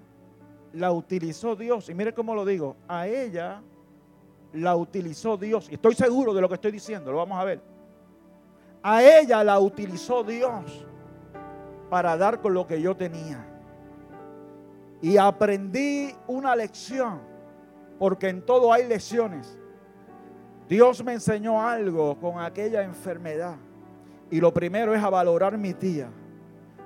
la 0.74 0.92
utilizó 0.92 1.56
Dios. 1.56 1.88
Y 1.88 1.94
mire 1.94 2.14
cómo 2.14 2.36
lo 2.36 2.44
digo. 2.44 2.76
A 2.86 3.08
ella 3.08 3.60
la 4.52 4.76
utilizó 4.76 5.36
Dios. 5.36 5.68
Y 5.72 5.74
estoy 5.74 5.96
seguro 5.96 6.32
de 6.32 6.40
lo 6.40 6.48
que 6.48 6.54
estoy 6.54 6.70
diciendo. 6.70 7.10
Lo 7.10 7.18
vamos 7.18 7.36
a 7.36 7.42
ver. 7.42 7.77
A 8.82 9.02
ella 9.02 9.42
la 9.44 9.58
utilizó 9.58 10.22
Dios 10.22 10.86
para 11.90 12.16
dar 12.16 12.40
con 12.40 12.54
lo 12.54 12.66
que 12.66 12.80
yo 12.80 12.96
tenía. 12.96 13.44
Y 15.00 15.16
aprendí 15.16 16.14
una 16.26 16.54
lección. 16.54 17.20
Porque 17.98 18.28
en 18.28 18.42
todo 18.42 18.72
hay 18.72 18.86
lecciones. 18.86 19.58
Dios 20.68 21.02
me 21.02 21.14
enseñó 21.14 21.66
algo 21.66 22.18
con 22.20 22.38
aquella 22.40 22.82
enfermedad. 22.82 23.56
Y 24.30 24.40
lo 24.40 24.52
primero 24.52 24.94
es 24.94 25.02
a 25.02 25.08
valorar 25.08 25.56
mi 25.56 25.72
tía, 25.72 26.10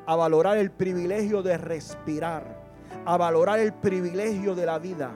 a 0.07 0.17
valorar 0.17 0.57
el 0.57 0.71
privilegio 0.71 1.43
de 1.43 1.59
respirar, 1.59 2.45
a 3.05 3.17
valorar 3.17 3.59
el 3.59 3.73
privilegio 3.73 4.55
de 4.55 4.65
la 4.65 4.79
vida, 4.79 5.11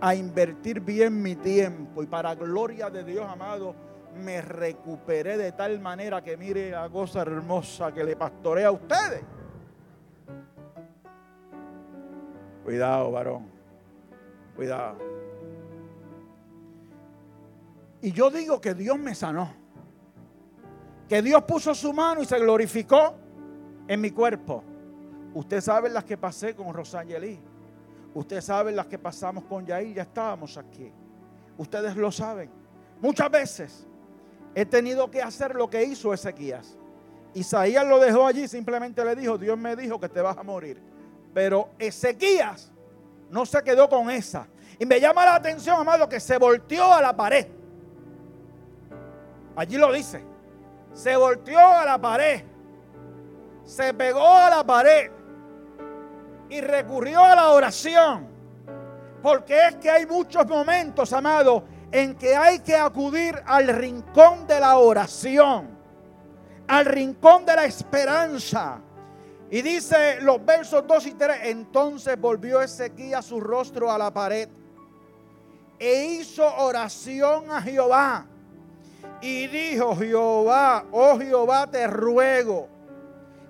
a 0.00 0.14
invertir 0.14 0.80
bien 0.80 1.22
mi 1.22 1.34
tiempo. 1.34 2.02
Y 2.02 2.06
para 2.06 2.34
gloria 2.34 2.90
de 2.90 3.02
Dios, 3.02 3.26
amado, 3.26 3.74
me 4.16 4.42
recuperé 4.42 5.36
de 5.36 5.52
tal 5.52 5.80
manera 5.80 6.22
que 6.22 6.36
mire 6.36 6.70
la 6.70 6.88
cosa 6.88 7.22
hermosa 7.22 7.92
que 7.92 8.04
le 8.04 8.16
pastoré 8.16 8.64
a 8.64 8.70
ustedes. 8.70 9.22
Cuidado, 12.64 13.10
varón. 13.10 13.46
Cuidado. 14.54 14.96
Y 18.02 18.12
yo 18.12 18.30
digo 18.30 18.60
que 18.60 18.74
Dios 18.74 18.98
me 18.98 19.14
sanó 19.14 19.60
que 21.10 21.20
Dios 21.22 21.42
puso 21.42 21.74
su 21.74 21.92
mano 21.92 22.22
y 22.22 22.24
se 22.24 22.38
glorificó 22.38 23.16
en 23.88 24.00
mi 24.00 24.12
cuerpo. 24.12 24.62
Usted 25.34 25.60
sabe 25.60 25.90
las 25.90 26.04
que 26.04 26.16
pasé 26.16 26.54
con 26.54 26.72
Rosangelí. 26.72 27.36
Usted 28.14 28.40
sabe 28.40 28.70
las 28.70 28.86
que 28.86 28.96
pasamos 28.96 29.42
con 29.42 29.66
Yair. 29.66 29.96
Ya 29.96 30.02
estábamos 30.02 30.56
aquí. 30.56 30.92
Ustedes 31.58 31.96
lo 31.96 32.12
saben. 32.12 32.48
Muchas 33.00 33.28
veces 33.28 33.88
he 34.54 34.64
tenido 34.64 35.10
que 35.10 35.22
hacer 35.22 35.54
lo 35.54 35.68
que 35.68 35.84
hizo 35.84 36.12
Ezequías. 36.12 36.76
Isaías 37.34 37.86
lo 37.86 37.98
dejó 37.98 38.26
allí, 38.26 38.48
simplemente 38.48 39.04
le 39.04 39.14
dijo, 39.14 39.38
Dios 39.38 39.56
me 39.56 39.76
dijo 39.76 40.00
que 40.00 40.08
te 40.08 40.20
vas 40.20 40.36
a 40.36 40.42
morir. 40.42 40.82
Pero 41.32 41.70
Ezequías 41.78 42.72
no 43.30 43.46
se 43.46 43.62
quedó 43.62 43.88
con 43.88 44.10
esa. 44.10 44.48
Y 44.78 44.86
me 44.86 45.00
llama 45.00 45.24
la 45.24 45.36
atención, 45.36 45.78
amado, 45.78 46.08
que 46.08 46.18
se 46.18 46.38
volteó 46.38 46.92
a 46.92 47.00
la 47.00 47.14
pared. 47.14 47.46
Allí 49.54 49.76
lo 49.76 49.92
dice 49.92 50.30
se 50.92 51.16
volteó 51.16 51.58
a 51.58 51.84
la 51.84 51.98
pared, 51.98 52.42
se 53.64 53.94
pegó 53.94 54.26
a 54.26 54.50
la 54.50 54.64
pared 54.64 55.10
y 56.48 56.60
recurrió 56.60 57.22
a 57.22 57.34
la 57.34 57.50
oración. 57.50 58.28
Porque 59.22 59.68
es 59.68 59.76
que 59.76 59.90
hay 59.90 60.06
muchos 60.06 60.46
momentos, 60.46 61.12
amados, 61.12 61.62
en 61.92 62.14
que 62.14 62.36
hay 62.36 62.60
que 62.60 62.76
acudir 62.76 63.40
al 63.46 63.68
rincón 63.68 64.46
de 64.46 64.60
la 64.60 64.78
oración, 64.78 65.68
al 66.68 66.84
rincón 66.84 67.44
de 67.44 67.56
la 67.56 67.64
esperanza. 67.64 68.80
Y 69.50 69.62
dice 69.62 70.20
los 70.20 70.44
versos 70.44 70.86
2 70.86 71.06
y 71.06 71.14
3, 71.14 71.38
entonces 71.44 72.20
volvió 72.20 72.62
Ezequiel 72.62 73.22
su 73.22 73.40
rostro 73.40 73.90
a 73.90 73.98
la 73.98 74.12
pared 74.12 74.48
e 75.78 76.04
hizo 76.04 76.46
oración 76.56 77.50
a 77.50 77.60
Jehová 77.62 78.26
y 79.20 79.46
dijo 79.48 79.96
Jehová, 79.96 80.84
oh 80.92 81.18
Jehová, 81.18 81.66
te 81.66 81.86
ruego 81.86 82.68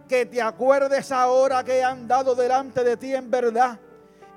que 0.08 0.26
te 0.26 0.40
acuerdes 0.40 1.12
ahora 1.12 1.62
que 1.62 1.78
he 1.78 1.84
andado 1.84 2.34
delante 2.34 2.82
de 2.82 2.96
ti 2.96 3.14
en 3.14 3.30
verdad 3.30 3.78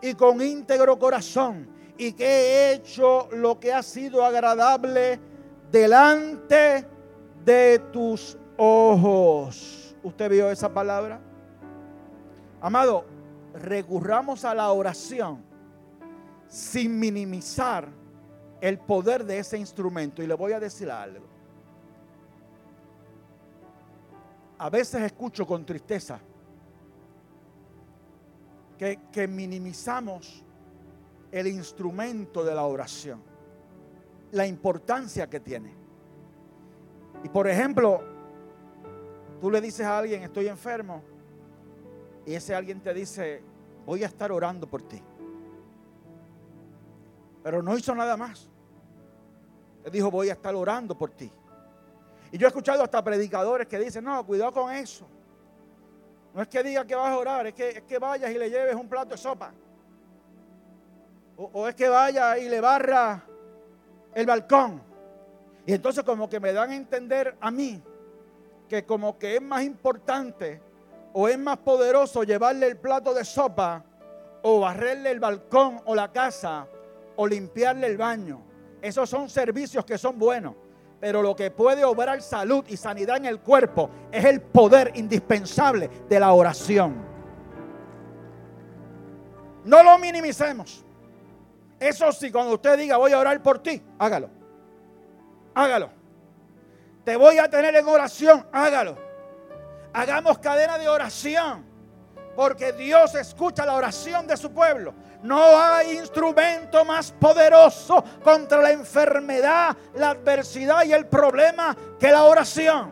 y 0.01 0.13
con 0.15 0.41
íntegro 0.41 0.99
corazón 0.99 1.72
y 1.97 2.13
que 2.13 2.25
he 2.25 2.73
hecho 2.73 3.27
lo 3.31 3.59
que 3.59 3.73
ha 3.73 3.83
sido 3.83 4.23
agradable 4.23 5.19
delante 5.71 6.85
de 7.43 7.79
tus 7.91 8.37
ojos. 8.57 9.95
¿Usted 10.03 10.29
vio 10.29 10.49
esa 10.49 10.73
palabra? 10.73 11.19
Amado, 12.61 13.05
recurramos 13.53 14.45
a 14.45 14.53
la 14.53 14.71
oración 14.71 15.43
sin 16.47 16.99
minimizar 16.99 17.87
el 18.61 18.79
poder 18.79 19.25
de 19.25 19.39
ese 19.39 19.57
instrumento. 19.57 20.23
Y 20.23 20.27
le 20.27 20.33
voy 20.33 20.53
a 20.53 20.59
decir 20.59 20.89
algo. 20.89 21.25
A 24.57 24.69
veces 24.69 25.01
escucho 25.01 25.45
con 25.45 25.65
tristeza 25.65 26.19
que, 28.77 28.99
que 29.11 29.27
minimizamos 29.27 30.43
el 31.33 31.47
instrumento 31.47 32.43
de 32.43 32.53
la 32.53 32.63
oración, 32.63 33.19
la 34.31 34.45
importancia 34.45 35.27
que 35.27 35.39
tiene. 35.39 35.73
Y 37.23 37.29
por 37.29 37.47
ejemplo, 37.47 38.01
tú 39.41 39.49
le 39.49 39.59
dices 39.59 39.83
a 39.83 39.97
alguien, 39.97 40.21
estoy 40.21 40.47
enfermo, 40.47 41.01
y 42.23 42.35
ese 42.35 42.53
alguien 42.53 42.81
te 42.81 42.93
dice, 42.93 43.41
voy 43.83 44.03
a 44.03 44.07
estar 44.07 44.31
orando 44.31 44.67
por 44.67 44.83
ti. 44.83 45.01
Pero 47.41 47.63
no 47.63 47.75
hizo 47.75 47.95
nada 47.95 48.15
más. 48.15 48.47
Él 49.83 49.91
dijo, 49.91 50.11
voy 50.11 50.29
a 50.29 50.33
estar 50.33 50.53
orando 50.53 50.95
por 50.95 51.09
ti. 51.09 51.31
Y 52.31 52.37
yo 52.37 52.45
he 52.45 52.49
escuchado 52.49 52.83
hasta 52.83 53.03
predicadores 53.03 53.67
que 53.67 53.79
dicen, 53.79 54.03
no, 54.03 54.23
cuidado 54.23 54.53
con 54.53 54.71
eso. 54.71 55.07
No 56.35 56.43
es 56.43 56.47
que 56.47 56.61
diga 56.61 56.85
que 56.85 56.93
vas 56.93 57.09
a 57.09 57.17
orar, 57.17 57.47
es 57.47 57.55
que, 57.55 57.69
es 57.69 57.81
que 57.81 57.97
vayas 57.97 58.29
y 58.29 58.37
le 58.37 58.51
lleves 58.51 58.75
un 58.75 58.87
plato 58.87 59.09
de 59.09 59.17
sopa. 59.17 59.51
O, 61.37 61.67
es 61.67 61.75
que 61.75 61.89
vaya 61.89 62.37
y 62.37 62.47
le 62.47 62.61
barra 62.61 63.23
el 64.13 64.25
balcón. 64.25 64.81
Y 65.65 65.73
entonces 65.73 66.03
como 66.03 66.29
que 66.29 66.39
me 66.39 66.53
dan 66.53 66.71
a 66.71 66.75
entender 66.75 67.35
a 67.39 67.49
mí 67.49 67.81
que 68.67 68.85
como 68.85 69.17
que 69.17 69.35
es 69.35 69.41
más 69.41 69.63
importante 69.63 70.61
o 71.13 71.27
es 71.27 71.37
más 71.37 71.57
poderoso 71.57 72.23
llevarle 72.23 72.67
el 72.67 72.77
plato 72.77 73.13
de 73.13 73.23
sopa 73.23 73.83
o 74.41 74.59
barrerle 74.59 75.11
el 75.11 75.19
balcón 75.19 75.81
o 75.85 75.95
la 75.95 76.11
casa 76.11 76.67
o 77.15 77.27
limpiarle 77.27 77.87
el 77.87 77.97
baño. 77.97 78.41
Esos 78.81 79.09
son 79.09 79.29
servicios 79.29 79.85
que 79.85 79.97
son 79.97 80.19
buenos. 80.19 80.55
Pero 80.99 81.21
lo 81.21 81.35
que 81.35 81.51
puede 81.51 81.83
obrar 81.83 82.21
salud 82.21 82.63
y 82.69 82.77
sanidad 82.77 83.17
en 83.17 83.25
el 83.25 83.39
cuerpo 83.41 83.89
es 84.11 84.23
el 84.23 84.39
poder 84.41 84.91
indispensable 84.95 85.89
de 86.07 86.19
la 86.19 86.31
oración. 86.31 86.95
No 89.65 89.83
lo 89.83 89.97
minimicemos. 89.99 90.85
Eso 91.87 92.11
sí, 92.11 92.31
cuando 92.31 92.53
usted 92.53 92.77
diga 92.77 92.97
voy 92.97 93.11
a 93.11 93.19
orar 93.19 93.41
por 93.41 93.59
ti, 93.59 93.83
hágalo. 93.99 94.29
Hágalo. 95.53 95.89
Te 97.03 97.17
voy 97.17 97.37
a 97.37 97.49
tener 97.49 97.75
en 97.75 97.87
oración, 97.87 98.47
hágalo. 98.51 98.97
Hagamos 99.91 100.39
cadena 100.39 100.77
de 100.77 100.87
oración. 100.87 101.65
Porque 102.35 102.71
Dios 102.71 103.13
escucha 103.15 103.65
la 103.65 103.75
oración 103.75 104.25
de 104.25 104.37
su 104.37 104.51
pueblo. 104.51 104.93
No 105.21 105.59
hay 105.59 105.97
instrumento 105.97 106.83
más 106.83 107.11
poderoso 107.11 108.03
contra 108.23 108.61
la 108.61 108.71
enfermedad, 108.71 109.75
la 109.95 110.11
adversidad 110.11 110.83
y 110.85 110.93
el 110.93 111.05
problema 111.05 111.75
que 111.99 112.11
la 112.11 112.23
oración. 112.23 112.91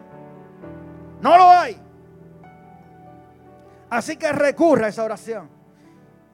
No 1.22 1.38
lo 1.38 1.50
hay. 1.50 1.82
Así 3.90 4.16
que 4.16 4.32
recurra 4.32 4.88
a 4.88 4.90
esa 4.90 5.04
oración. 5.04 5.50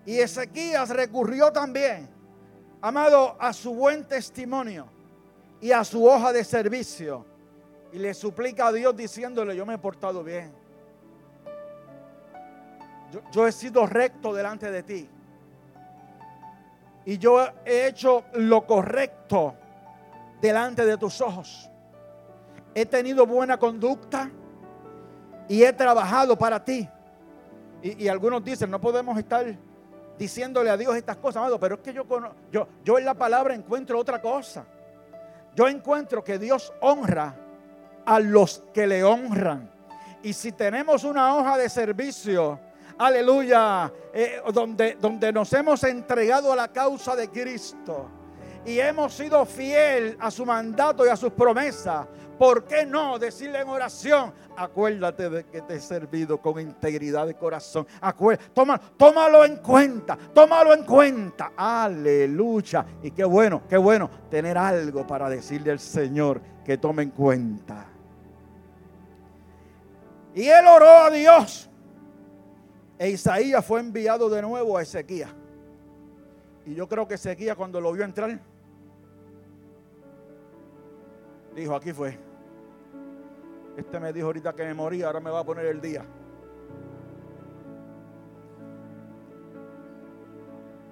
Y 0.05 0.19
Ezequías 0.19 0.89
recurrió 0.89 1.51
también, 1.51 2.09
amado, 2.81 3.35
a 3.39 3.53
su 3.53 3.73
buen 3.73 4.07
testimonio 4.07 4.87
y 5.61 5.71
a 5.71 5.83
su 5.83 6.05
hoja 6.05 6.31
de 6.31 6.43
servicio. 6.43 7.25
Y 7.91 7.99
le 7.99 8.13
suplica 8.13 8.67
a 8.67 8.71
Dios 8.71 8.95
diciéndole, 8.95 9.55
yo 9.55 9.65
me 9.65 9.75
he 9.75 9.77
portado 9.77 10.23
bien 10.23 10.67
yo, 13.31 13.47
he 13.47 13.51
sido 13.51 13.85
recto 13.85 14.33
delante 14.33 14.69
de 14.69 14.83
ti. 14.83 15.09
Y 17.05 17.17
yo 17.17 17.41
he 17.65 17.87
hecho 17.87 18.25
lo 18.33 18.65
correcto 18.65 19.55
delante 20.41 20.85
de 20.85 20.97
tus 20.97 21.21
ojos. 21.21 21.69
He 22.75 22.85
tenido 22.85 23.25
buena 23.25 23.57
conducta 23.57 24.29
y 25.47 25.63
he 25.63 25.71
trabajado 25.71 26.37
para 26.37 26.63
ti. 26.63 26.87
Y, 27.81 28.07
algunos 28.07 28.43
dicen, 28.43 28.69
no 28.69 28.81
podemos 28.81 29.17
estar 29.17 29.45
diciéndole 30.17 30.69
a 30.69 30.77
Dios 30.77 30.95
estas 30.95 31.17
cosas, 31.17 31.37
amado, 31.37 31.59
pero 31.59 31.75
es 31.75 31.81
que 31.81 31.93
yo, 31.93 32.05
yo, 32.51 32.67
yo 32.83 32.97
en 32.97 33.05
la 33.05 33.13
palabra 33.13 33.53
encuentro 33.53 33.99
otra 33.99 34.21
cosa. 34.21 34.65
Yo 35.55 35.67
encuentro 35.67 36.23
que 36.23 36.37
Dios 36.37 36.71
honra 36.81 37.35
a 38.05 38.19
los 38.19 38.63
que 38.73 38.87
le 38.87 39.03
honran. 39.03 39.69
Y 40.23 40.33
si 40.33 40.51
tenemos 40.51 41.03
una 41.03 41.35
hoja 41.35 41.57
de 41.57 41.69
servicio 41.69 42.59
aleluya, 42.97 43.91
eh, 44.13 44.41
donde, 44.53 44.97
donde 44.99 45.31
nos 45.31 45.51
hemos 45.53 45.83
entregado 45.83 46.51
a 46.51 46.55
la 46.55 46.67
causa 46.69 47.15
de 47.15 47.29
Cristo 47.29 48.09
y 48.65 48.79
hemos 48.79 49.13
sido 49.13 49.45
fiel 49.45 50.17
a 50.19 50.31
su 50.31 50.45
mandato 50.45 51.05
y 51.05 51.09
a 51.09 51.15
sus 51.15 51.31
promesas, 51.31 52.07
¿por 52.37 52.65
qué 52.65 52.85
no 52.85 53.19
decirle 53.19 53.61
en 53.61 53.69
oración? 53.69 54.33
Acuérdate 54.55 55.29
de 55.29 55.45
que 55.45 55.61
te 55.61 55.75
he 55.75 55.79
servido 55.79 56.39
con 56.39 56.59
integridad 56.59 57.27
de 57.27 57.35
corazón. 57.35 57.87
Toma, 58.53 58.79
tómalo 58.97 59.45
en 59.45 59.57
cuenta, 59.57 60.17
tómalo 60.33 60.73
en 60.73 60.83
cuenta. 60.83 61.51
Aleluya. 61.55 62.85
Y 63.03 63.11
qué 63.11 63.23
bueno, 63.23 63.63
qué 63.69 63.77
bueno 63.77 64.09
tener 64.29 64.57
algo 64.57 65.05
para 65.05 65.29
decirle 65.29 65.71
al 65.71 65.79
Señor 65.79 66.41
que 66.65 66.77
tome 66.77 67.03
en 67.03 67.11
cuenta. 67.11 67.85
Y 70.33 70.47
él 70.47 70.65
oró 70.67 70.89
a 70.89 71.09
Dios 71.09 71.69
e 72.99 73.09
Isaías 73.09 73.63
fue 73.65 73.79
enviado 73.79 74.29
de 74.29 74.41
nuevo 74.41 74.77
a 74.77 74.81
Ezequías. 74.81 75.29
Y 76.65 76.73
yo 76.73 76.87
creo 76.87 77.07
que 77.07 77.13
Ezequías 77.13 77.55
cuando 77.55 77.79
lo 77.79 77.91
vio 77.91 78.03
entrar, 78.03 78.39
dijo, 81.55 81.75
aquí 81.75 81.93
fue. 81.93 82.26
Este 83.77 83.99
me 83.99 84.11
dijo 84.11 84.25
ahorita 84.25 84.53
que 84.53 84.63
me 84.63 84.73
moría, 84.73 85.05
ahora 85.05 85.19
me 85.19 85.29
va 85.29 85.41
a 85.41 85.43
poner 85.43 85.67
el 85.67 85.79
día. 85.79 86.03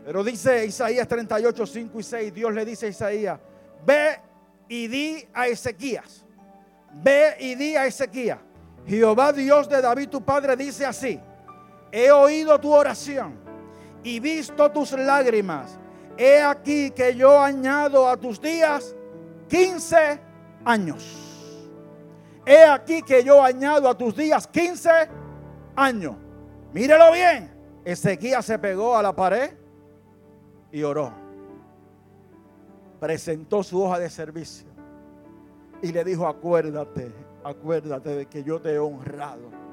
Pero 0.06 0.24
dice 0.24 0.67
Isaías 0.67 1.08
38, 1.08 1.65
5 1.65 2.00
y 2.00 2.04
6, 2.04 2.34
Dios 2.36 2.54
le 2.54 2.63
dice 2.63 2.86
a 2.86 2.89
Isaías, 2.89 3.39
ve 3.84 4.19
y 4.69 4.88
di 4.88 5.28
a 5.34 5.48
Ezequías, 5.48 6.24
ve 6.93 7.36
y 7.39 7.56
di 7.56 7.76
a 7.76 7.88
Ezequías, 7.88 8.38
Jehová 8.86 9.34
Dios 9.34 9.67
de 9.67 9.82
David 9.82 10.10
tu 10.10 10.24
padre 10.24 10.56
dice 10.56 10.86
así, 10.86 11.19
he 11.91 12.12
oído 12.12 12.60
tu 12.60 12.71
oración 12.71 13.34
y 14.04 14.19
visto 14.19 14.71
tus 14.71 14.91
lágrimas. 14.91 15.80
He 16.17 16.39
aquí 16.39 16.91
que 16.91 17.15
yo 17.15 17.41
añado 17.41 18.08
a 18.08 18.15
tus 18.15 18.39
días 18.39 18.95
15 19.50 20.19
años. 20.63 21.24
He 22.45 22.63
aquí 22.63 23.01
que 23.01 23.23
yo 23.23 23.43
añado 23.43 23.89
a 23.89 23.97
tus 23.97 24.15
días 24.15 24.47
15 24.47 24.89
años. 25.75 26.15
Mírelo 26.73 27.12
bien. 27.12 27.51
Ezequiel 27.84 28.41
se 28.43 28.60
pegó 28.60 28.95
a 28.95 29.03
la 29.03 29.15
pared 29.15 29.51
y 30.71 30.84
oró. 30.84 31.12
Presentó 32.99 33.63
su 33.63 33.84
hoja 33.84 33.99
de 33.99 34.10
servicio 34.10 34.67
y 35.81 35.91
le 35.91 36.03
dijo, 36.03 36.27
acuérdate, 36.27 37.12
acuérdate 37.43 38.15
de 38.15 38.25
que 38.25 38.43
yo 38.43 38.60
te 38.60 38.73
he 38.73 38.79
honrado 38.79 39.65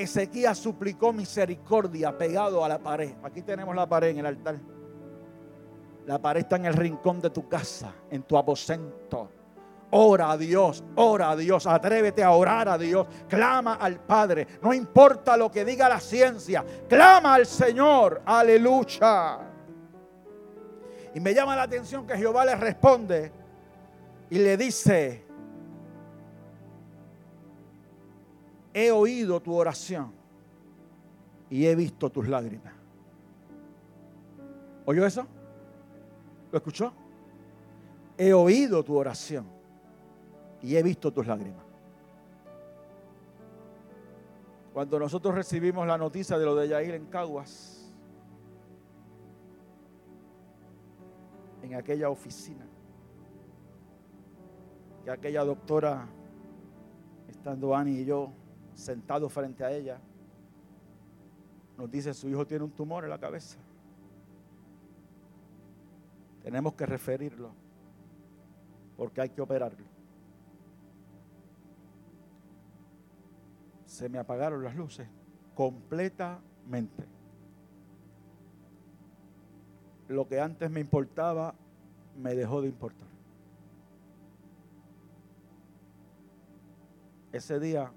Ezequías 0.00 0.56
suplicó 0.56 1.12
misericordia 1.12 2.16
pegado 2.16 2.64
a 2.64 2.68
la 2.68 2.78
pared. 2.78 3.12
Aquí 3.22 3.42
tenemos 3.42 3.76
la 3.76 3.86
pared 3.86 4.08
en 4.08 4.18
el 4.18 4.26
altar. 4.26 4.56
La 6.06 6.18
pared 6.18 6.40
está 6.40 6.56
en 6.56 6.64
el 6.64 6.72
rincón 6.72 7.20
de 7.20 7.28
tu 7.28 7.46
casa, 7.48 7.92
en 8.10 8.22
tu 8.22 8.38
aposento. 8.38 9.28
Ora 9.92 10.30
a 10.30 10.36
Dios, 10.36 10.84
ora 10.94 11.30
a 11.30 11.36
Dios, 11.36 11.66
atrévete 11.66 12.22
a 12.22 12.30
orar 12.30 12.68
a 12.68 12.78
Dios, 12.78 13.08
clama 13.28 13.74
al 13.74 13.98
Padre, 13.98 14.46
no 14.62 14.72
importa 14.72 15.36
lo 15.36 15.50
que 15.50 15.64
diga 15.64 15.88
la 15.88 15.98
ciencia, 15.98 16.64
clama 16.88 17.34
al 17.34 17.44
Señor, 17.44 18.22
aleluya. 18.24 19.38
Y 21.12 21.18
me 21.18 21.34
llama 21.34 21.56
la 21.56 21.64
atención 21.64 22.06
que 22.06 22.16
Jehová 22.16 22.44
le 22.44 22.54
responde 22.54 23.32
y 24.30 24.38
le 24.38 24.56
dice, 24.56 25.26
he 28.72 28.92
oído 28.92 29.40
tu 29.40 29.56
oración 29.56 30.12
y 31.50 31.66
he 31.66 31.74
visto 31.74 32.10
tus 32.10 32.28
lágrimas. 32.28 32.74
¿Oyó 34.84 35.04
eso? 35.04 35.26
¿Lo 36.52 36.58
escuchó? 36.58 36.92
He 38.16 38.32
oído 38.32 38.84
tu 38.84 38.96
oración 38.96 39.59
y 40.62 40.76
he 40.76 40.82
visto 40.82 41.12
tus 41.12 41.26
lágrimas. 41.26 41.64
Cuando 44.72 44.98
nosotros 44.98 45.34
recibimos 45.34 45.86
la 45.86 45.98
noticia 45.98 46.38
de 46.38 46.44
lo 46.44 46.54
de 46.54 46.68
Yair 46.68 46.94
en 46.94 47.06
Caguas, 47.06 47.92
en 51.62 51.74
aquella 51.74 52.08
oficina, 52.08 52.66
que 55.04 55.10
aquella 55.10 55.44
doctora, 55.44 56.06
estando 57.28 57.74
Ani 57.74 57.98
y 57.98 58.04
yo, 58.04 58.32
sentado 58.74 59.28
frente 59.28 59.64
a 59.64 59.72
ella, 59.72 60.00
nos 61.76 61.90
dice, 61.90 62.14
su 62.14 62.28
hijo 62.28 62.46
tiene 62.46 62.64
un 62.64 62.70
tumor 62.70 63.04
en 63.04 63.10
la 63.10 63.18
cabeza. 63.18 63.58
Tenemos 66.42 66.74
que 66.74 66.86
referirlo 66.86 67.50
porque 68.96 69.20
hay 69.22 69.30
que 69.30 69.40
operarlo. 69.40 69.89
Se 74.00 74.08
me 74.08 74.18
apagaron 74.18 74.64
las 74.64 74.74
luces 74.74 75.06
completamente. 75.54 77.04
Lo 80.08 80.26
que 80.26 80.40
antes 80.40 80.70
me 80.70 80.80
importaba 80.80 81.54
me 82.16 82.34
dejó 82.34 82.62
de 82.62 82.68
importar. 82.68 83.06
Ese 87.30 87.60
día 87.60 87.92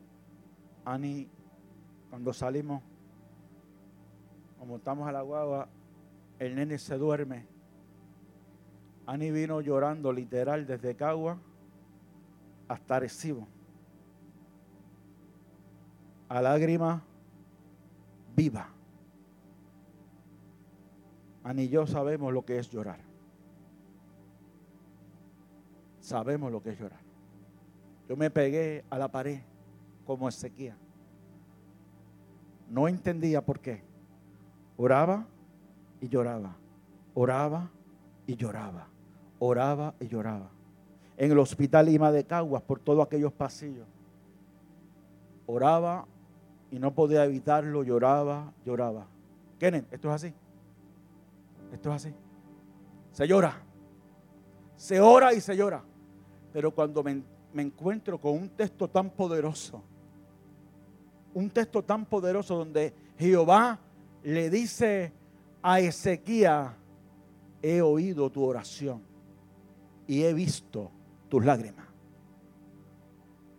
Ani, 0.84 1.30
cuando 2.10 2.34
salimos, 2.34 2.84
como 4.60 4.76
estamos 4.76 5.08
a 5.08 5.14
la 5.14 5.22
guagua, 5.22 5.70
el 6.38 6.54
nene 6.56 6.80
se 6.80 6.98
duerme. 6.98 7.48
Ani 9.06 9.32
vino 9.32 9.62
llorando 9.62 10.12
literal 10.12 10.68
desde 10.68 10.98
Cagua 10.98 11.38
hasta 12.68 13.00
Recibo. 13.00 13.53
A 16.34 16.42
lágrima 16.42 17.00
viva. 18.36 18.68
Ani 21.44 21.66
y 21.66 21.70
yo 21.70 21.86
sabemos 21.86 22.34
lo 22.34 22.44
que 22.44 22.58
es 22.58 22.72
llorar. 22.72 23.02
Sabemos 26.00 26.52
lo 26.52 26.64
que 26.64 26.72
es 26.72 26.80
llorar. 26.80 27.02
Yo 28.10 28.18
me 28.18 28.32
pegué 28.32 28.84
a 28.90 28.98
la 28.98 29.10
pared 29.10 29.42
como 30.08 30.28
Ezequiel. 30.28 30.74
No 32.68 32.88
entendía 32.88 33.46
por 33.46 33.60
qué. 33.60 33.84
Oraba 34.76 35.28
y 36.02 36.08
lloraba. 36.08 36.56
Oraba 37.14 37.70
y 38.26 38.36
lloraba. 38.36 38.88
Oraba 39.38 39.94
y 40.00 40.08
lloraba. 40.08 40.50
en 41.16 41.32
el 41.32 41.38
hospital 41.38 41.86
Lima 41.86 42.12
de 42.12 42.26
Caguas 42.26 42.64
por 42.64 42.80
todos 42.80 43.06
aquellos 43.06 43.32
pasillos. 43.34 43.86
Oraba 45.46 46.08
y 46.74 46.80
no 46.80 46.92
podía 46.92 47.24
evitarlo, 47.24 47.84
lloraba, 47.84 48.52
lloraba. 48.66 49.06
Kenneth, 49.60 49.94
esto 49.94 50.08
es 50.10 50.16
así. 50.16 50.34
Esto 51.72 51.90
es 51.90 51.96
así. 51.98 52.16
Se 53.12 53.28
llora. 53.28 53.62
Se 54.76 55.00
ora 55.00 55.36
y 55.36 55.40
se 55.40 55.56
llora. 55.56 55.84
Pero 56.52 56.72
cuando 56.72 57.04
me, 57.04 57.22
me 57.54 57.62
encuentro 57.62 58.20
con 58.20 58.32
un 58.32 58.50
texto 58.50 58.90
tan 58.90 59.12
poderoso, 59.12 59.84
un 61.36 61.52
texto 61.52 61.84
tan 61.84 62.08
poderoso 62.08 62.58
donde 62.58 62.92
Jehová 63.20 63.80
le 64.24 64.50
dice 64.50 65.14
a 65.62 65.80
Ezequiel, 65.80 66.70
he 67.62 67.84
oído 67.84 68.32
tu 68.32 68.44
oración 68.44 69.04
y 70.08 70.24
he 70.24 70.34
visto 70.34 70.90
tus 71.30 71.46
lágrimas. 71.46 71.86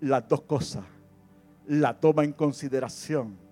Las 0.01 0.27
dos 0.29 0.41
cosas 0.41 0.85
la 1.67 1.99
toma 1.99 2.25
en 2.25 2.33
consideración 2.33 3.45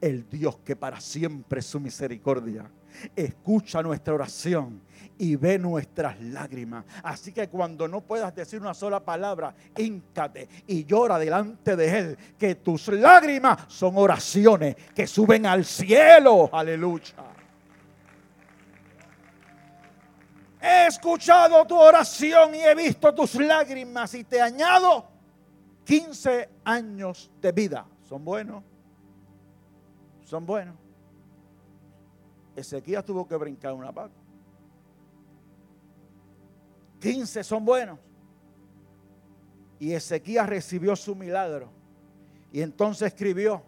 el 0.00 0.28
Dios 0.28 0.58
que 0.64 0.76
para 0.76 1.00
siempre 1.00 1.60
es 1.60 1.66
su 1.66 1.80
misericordia. 1.80 2.70
Escucha 3.14 3.82
nuestra 3.82 4.14
oración 4.14 4.80
y 5.18 5.36
ve 5.36 5.58
nuestras 5.58 6.20
lágrimas. 6.20 6.84
Así 7.02 7.32
que 7.32 7.48
cuando 7.48 7.86
no 7.86 8.00
puedas 8.00 8.34
decir 8.34 8.60
una 8.60 8.74
sola 8.74 9.04
palabra, 9.04 9.54
híncate 9.76 10.48
y 10.66 10.84
llora 10.84 11.18
delante 11.18 11.76
de 11.76 11.98
Él, 11.98 12.18
que 12.38 12.56
tus 12.56 12.88
lágrimas 12.88 13.64
son 13.68 13.96
oraciones 13.96 14.76
que 14.94 15.06
suben 15.06 15.46
al 15.46 15.64
cielo. 15.64 16.48
Aleluya. 16.52 17.14
He 20.60 20.86
escuchado 20.86 21.64
tu 21.66 21.76
oración 21.76 22.54
y 22.54 22.60
he 22.60 22.74
visto 22.74 23.14
tus 23.14 23.36
lágrimas 23.36 24.12
y 24.14 24.24
te 24.24 24.40
añado 24.40 25.17
15 25.88 26.50
años 26.66 27.30
de 27.40 27.50
vida. 27.50 27.86
¿Son 28.02 28.22
buenos? 28.22 28.62
Son 30.20 30.44
buenos. 30.44 30.76
Ezequiel 32.54 33.02
tuvo 33.02 33.26
que 33.26 33.34
brincar 33.36 33.72
una 33.72 33.90
vaca. 33.90 34.12
15 37.00 37.42
son 37.42 37.64
buenos. 37.64 37.98
Y 39.78 39.94
Ezequiel 39.94 40.46
recibió 40.46 40.94
su 40.94 41.16
milagro. 41.16 41.70
Y 42.52 42.60
entonces 42.60 43.08
escribió, 43.10 43.62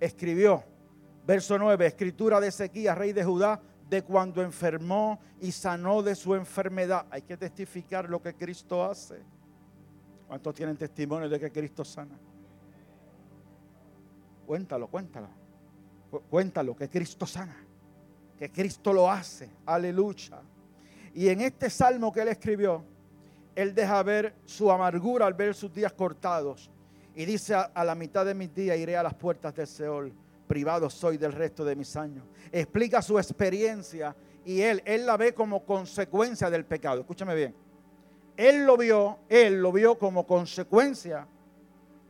escribió, 0.00 0.62
verso 1.26 1.58
9, 1.58 1.86
escritura 1.86 2.38
de 2.38 2.48
Ezequiel, 2.48 2.96
rey 2.96 3.14
de 3.14 3.24
Judá, 3.24 3.62
de 3.88 4.02
cuando 4.02 4.42
enfermó 4.42 5.18
y 5.40 5.52
sanó 5.52 6.02
de 6.02 6.16
su 6.16 6.34
enfermedad. 6.34 7.06
Hay 7.10 7.22
que 7.22 7.38
testificar 7.38 8.10
lo 8.10 8.20
que 8.20 8.34
Cristo 8.34 8.84
hace. 8.84 9.22
¿Cuántos 10.34 10.56
tienen 10.56 10.76
testimonio 10.76 11.28
de 11.28 11.38
que 11.38 11.52
Cristo 11.52 11.84
sana? 11.84 12.18
Cuéntalo, 14.44 14.88
cuéntalo. 14.88 15.28
Cuéntalo, 16.28 16.74
que 16.74 16.88
Cristo 16.88 17.24
sana. 17.24 17.56
Que 18.36 18.50
Cristo 18.50 18.92
lo 18.92 19.08
hace. 19.08 19.48
Aleluya. 19.64 20.42
Y 21.14 21.28
en 21.28 21.42
este 21.42 21.70
salmo 21.70 22.12
que 22.12 22.22
él 22.22 22.26
escribió, 22.26 22.82
él 23.54 23.76
deja 23.76 24.02
ver 24.02 24.34
su 24.44 24.72
amargura 24.72 25.24
al 25.24 25.34
ver 25.34 25.54
sus 25.54 25.72
días 25.72 25.92
cortados. 25.92 26.68
Y 27.14 27.26
dice, 27.26 27.54
a, 27.54 27.84
la 27.84 27.94
mitad 27.94 28.26
de 28.26 28.34
mis 28.34 28.52
días 28.52 28.76
iré 28.76 28.96
a 28.96 29.04
las 29.04 29.14
puertas 29.14 29.54
del 29.54 29.68
Seol. 29.68 30.12
Privado 30.48 30.90
soy 30.90 31.16
del 31.16 31.30
resto 31.30 31.64
de 31.64 31.76
mis 31.76 31.94
años. 31.94 32.24
Explica 32.50 33.00
su 33.02 33.20
experiencia 33.20 34.16
y 34.44 34.62
él, 34.62 34.82
él 34.84 35.06
la 35.06 35.16
ve 35.16 35.32
como 35.32 35.64
consecuencia 35.64 36.50
del 36.50 36.64
pecado. 36.64 37.02
Escúchame 37.02 37.36
bien. 37.36 37.63
Él 38.36 38.64
lo 38.66 38.76
vio, 38.76 39.18
él 39.28 39.60
lo 39.60 39.72
vio 39.72 39.96
como 39.98 40.26
consecuencia 40.26 41.26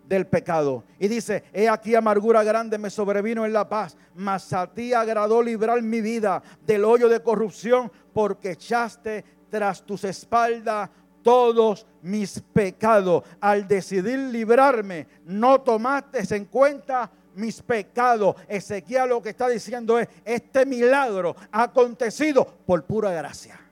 del 0.09 0.27
pecado. 0.27 0.85
Y 0.99 1.09
dice, 1.09 1.45
he 1.53 1.69
aquí 1.69 1.95
amargura 1.95 2.43
grande 2.45 2.79
me 2.79 2.91
sobrevino 2.91 3.45
en 3.45 3.53
la 3.53 3.69
paz, 3.69 3.97
mas 4.15 4.53
a 4.53 4.67
ti 4.67 4.93
agradó 4.93 5.43
librar 5.43 5.81
mi 5.83 6.01
vida 6.01 6.43
del 6.67 6.85
hoyo 6.85 7.09
de 7.09 7.23
corrupción, 7.23 7.91
porque 8.13 8.53
echaste 8.53 9.25
tras 9.51 9.83
tus 9.83 10.05
espaldas 10.05 10.91
todos 11.23 11.87
mis 12.03 12.41
pecados. 12.53 13.25
Al 13.41 13.67
decidir 13.67 14.19
librarme, 14.19 15.07
no 15.25 15.61
tomaste 15.61 16.23
en 16.35 16.45
cuenta 16.47 17.11
mis 17.35 17.63
pecados. 17.63 18.37
Ezequiel 18.49 19.09
lo 19.09 19.23
que 19.23 19.31
está 19.31 19.49
diciendo 19.49 19.99
es, 19.99 20.09
este 20.25 20.67
milagro 20.67 21.35
ha 21.51 21.65
acontecido 21.65 22.47
por 22.67 22.85
pura 22.85 23.11
gracia. 23.11 23.64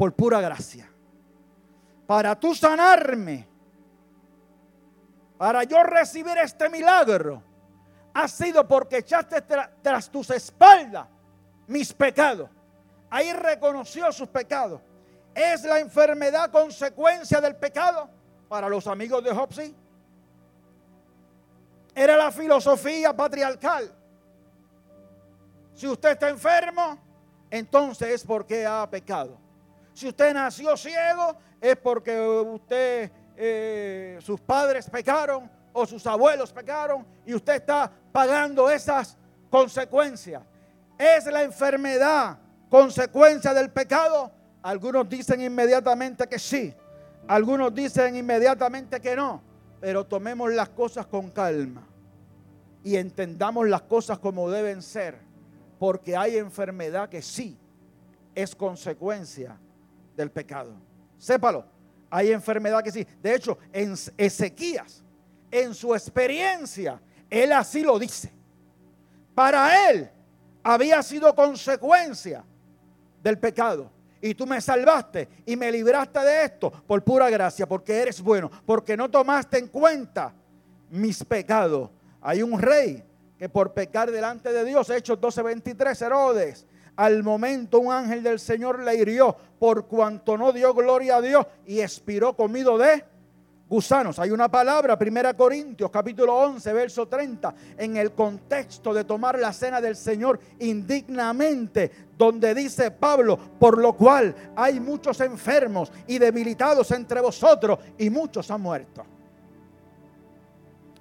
Por 0.00 0.14
pura 0.14 0.40
gracia. 0.40 0.90
Para 2.06 2.34
tú 2.34 2.54
sanarme, 2.54 3.46
para 5.36 5.62
yo 5.64 5.82
recibir 5.82 6.38
este 6.38 6.70
milagro, 6.70 7.42
ha 8.14 8.26
sido 8.26 8.66
porque 8.66 8.96
echaste 8.96 9.42
tras 9.82 10.10
tus 10.10 10.30
espaldas 10.30 11.06
mis 11.66 11.92
pecados. 11.92 12.48
Ahí 13.10 13.30
reconoció 13.34 14.10
sus 14.10 14.26
pecados. 14.26 14.80
¿Es 15.34 15.64
la 15.64 15.78
enfermedad 15.78 16.50
consecuencia 16.50 17.38
del 17.38 17.56
pecado? 17.56 18.08
Para 18.48 18.70
los 18.70 18.86
amigos 18.86 19.22
de 19.22 19.34
Job, 19.34 19.52
sí. 19.52 19.76
Era 21.94 22.16
la 22.16 22.32
filosofía 22.32 23.14
patriarcal. 23.14 23.92
Si 25.74 25.86
usted 25.86 26.12
está 26.12 26.30
enfermo, 26.30 26.98
entonces 27.50 28.08
es 28.08 28.24
porque 28.24 28.64
ha 28.64 28.88
pecado. 28.88 29.49
Si 30.00 30.08
usted 30.08 30.32
nació 30.32 30.78
ciego, 30.78 31.36
es 31.60 31.76
porque 31.76 32.18
usted 32.18 33.12
eh, 33.36 34.18
sus 34.22 34.40
padres 34.40 34.88
pecaron 34.88 35.50
o 35.74 35.84
sus 35.84 36.06
abuelos 36.06 36.54
pecaron 36.54 37.06
y 37.26 37.34
usted 37.34 37.56
está 37.56 37.92
pagando 38.10 38.70
esas 38.70 39.18
consecuencias. 39.50 40.42
¿Es 40.96 41.26
la 41.26 41.42
enfermedad 41.42 42.38
consecuencia 42.70 43.52
del 43.52 43.68
pecado? 43.68 44.32
Algunos 44.62 45.06
dicen 45.06 45.42
inmediatamente 45.42 46.26
que 46.26 46.38
sí, 46.38 46.74
algunos 47.28 47.74
dicen 47.74 48.16
inmediatamente 48.16 49.02
que 49.02 49.14
no, 49.14 49.42
pero 49.82 50.06
tomemos 50.06 50.50
las 50.50 50.70
cosas 50.70 51.06
con 51.08 51.28
calma 51.28 51.86
y 52.82 52.96
entendamos 52.96 53.68
las 53.68 53.82
cosas 53.82 54.18
como 54.18 54.48
deben 54.48 54.80
ser, 54.80 55.18
porque 55.78 56.16
hay 56.16 56.38
enfermedad 56.38 57.10
que 57.10 57.20
sí 57.20 57.58
es 58.34 58.56
consecuencia 58.56 59.58
del 60.20 60.30
pecado. 60.30 60.74
Sépalo. 61.18 61.64
Hay 62.10 62.30
enfermedad 62.32 62.82
que 62.82 62.92
sí. 62.92 63.06
De 63.22 63.34
hecho, 63.34 63.58
en 63.72 63.94
Ezequías, 64.16 65.02
en 65.50 65.74
su 65.74 65.94
experiencia, 65.94 67.00
él 67.28 67.52
así 67.52 67.82
lo 67.82 67.98
dice. 67.98 68.32
Para 69.34 69.90
él 69.90 70.10
había 70.62 71.02
sido 71.02 71.34
consecuencia 71.34 72.44
del 73.22 73.38
pecado. 73.38 73.90
Y 74.20 74.34
tú 74.34 74.46
me 74.46 74.60
salvaste 74.60 75.28
y 75.46 75.56
me 75.56 75.72
libraste 75.72 76.20
de 76.20 76.44
esto 76.44 76.70
por 76.70 77.02
pura 77.02 77.30
gracia, 77.30 77.66
porque 77.66 77.96
eres 77.96 78.20
bueno, 78.20 78.50
porque 78.66 78.96
no 78.96 79.10
tomaste 79.10 79.58
en 79.58 79.68
cuenta 79.68 80.34
mis 80.90 81.24
pecados. 81.24 81.88
Hay 82.20 82.42
un 82.42 82.60
rey 82.60 83.02
que 83.38 83.48
por 83.48 83.72
pecar 83.72 84.10
delante 84.10 84.52
de 84.52 84.64
Dios, 84.66 84.90
Hechos 84.90 85.18
12:23, 85.18 86.02
Herodes, 86.02 86.66
al 87.00 87.22
momento 87.22 87.80
un 87.80 87.90
ángel 87.90 88.22
del 88.22 88.38
Señor 88.38 88.80
le 88.80 88.94
hirió 88.94 89.34
por 89.58 89.86
cuanto 89.86 90.36
no 90.36 90.52
dio 90.52 90.74
gloria 90.74 91.16
a 91.16 91.22
Dios 91.22 91.46
y 91.64 91.80
expiró 91.80 92.36
comido 92.36 92.76
de 92.76 93.02
gusanos. 93.66 94.18
Hay 94.18 94.30
una 94.30 94.50
palabra, 94.50 94.98
1 95.00 95.34
Corintios 95.34 95.90
capítulo 95.90 96.36
11, 96.36 96.70
verso 96.74 97.08
30, 97.08 97.54
en 97.78 97.96
el 97.96 98.12
contexto 98.12 98.92
de 98.92 99.04
tomar 99.04 99.38
la 99.38 99.50
cena 99.54 99.80
del 99.80 99.96
Señor 99.96 100.38
indignamente, 100.58 101.90
donde 102.18 102.54
dice 102.54 102.90
Pablo, 102.90 103.38
por 103.58 103.78
lo 103.78 103.94
cual 103.94 104.34
hay 104.54 104.78
muchos 104.78 105.22
enfermos 105.22 105.90
y 106.06 106.18
debilitados 106.18 106.90
entre 106.90 107.22
vosotros 107.22 107.78
y 107.96 108.10
muchos 108.10 108.50
han 108.50 108.60
muerto. 108.60 109.06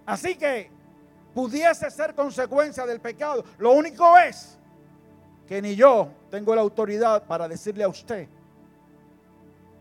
Así 0.06 0.36
que 0.36 0.72
pudiese 1.34 1.92
ser 1.92 2.16
consecuencia 2.16 2.86
del 2.86 3.02
pecado. 3.02 3.44
Lo 3.58 3.74
único 3.74 4.18
es 4.18 4.59
que 5.50 5.64
ni 5.64 5.76
yo 5.76 6.10
tengo 6.30 6.54
la 6.54 6.62
autoridad 6.62 7.24
para 7.24 7.48
decirle 7.48 7.84
a 7.84 7.88
usted 7.88 8.28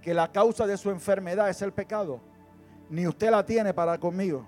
que 0.00 0.14
la 0.14 0.32
causa 0.32 0.66
de 0.66 0.78
su 0.78 0.88
enfermedad 0.88 1.50
es 1.50 1.60
el 1.60 1.72
pecado, 1.72 2.20
ni 2.88 3.06
usted 3.06 3.30
la 3.30 3.44
tiene 3.44 3.74
para 3.74 3.98
conmigo, 3.98 4.46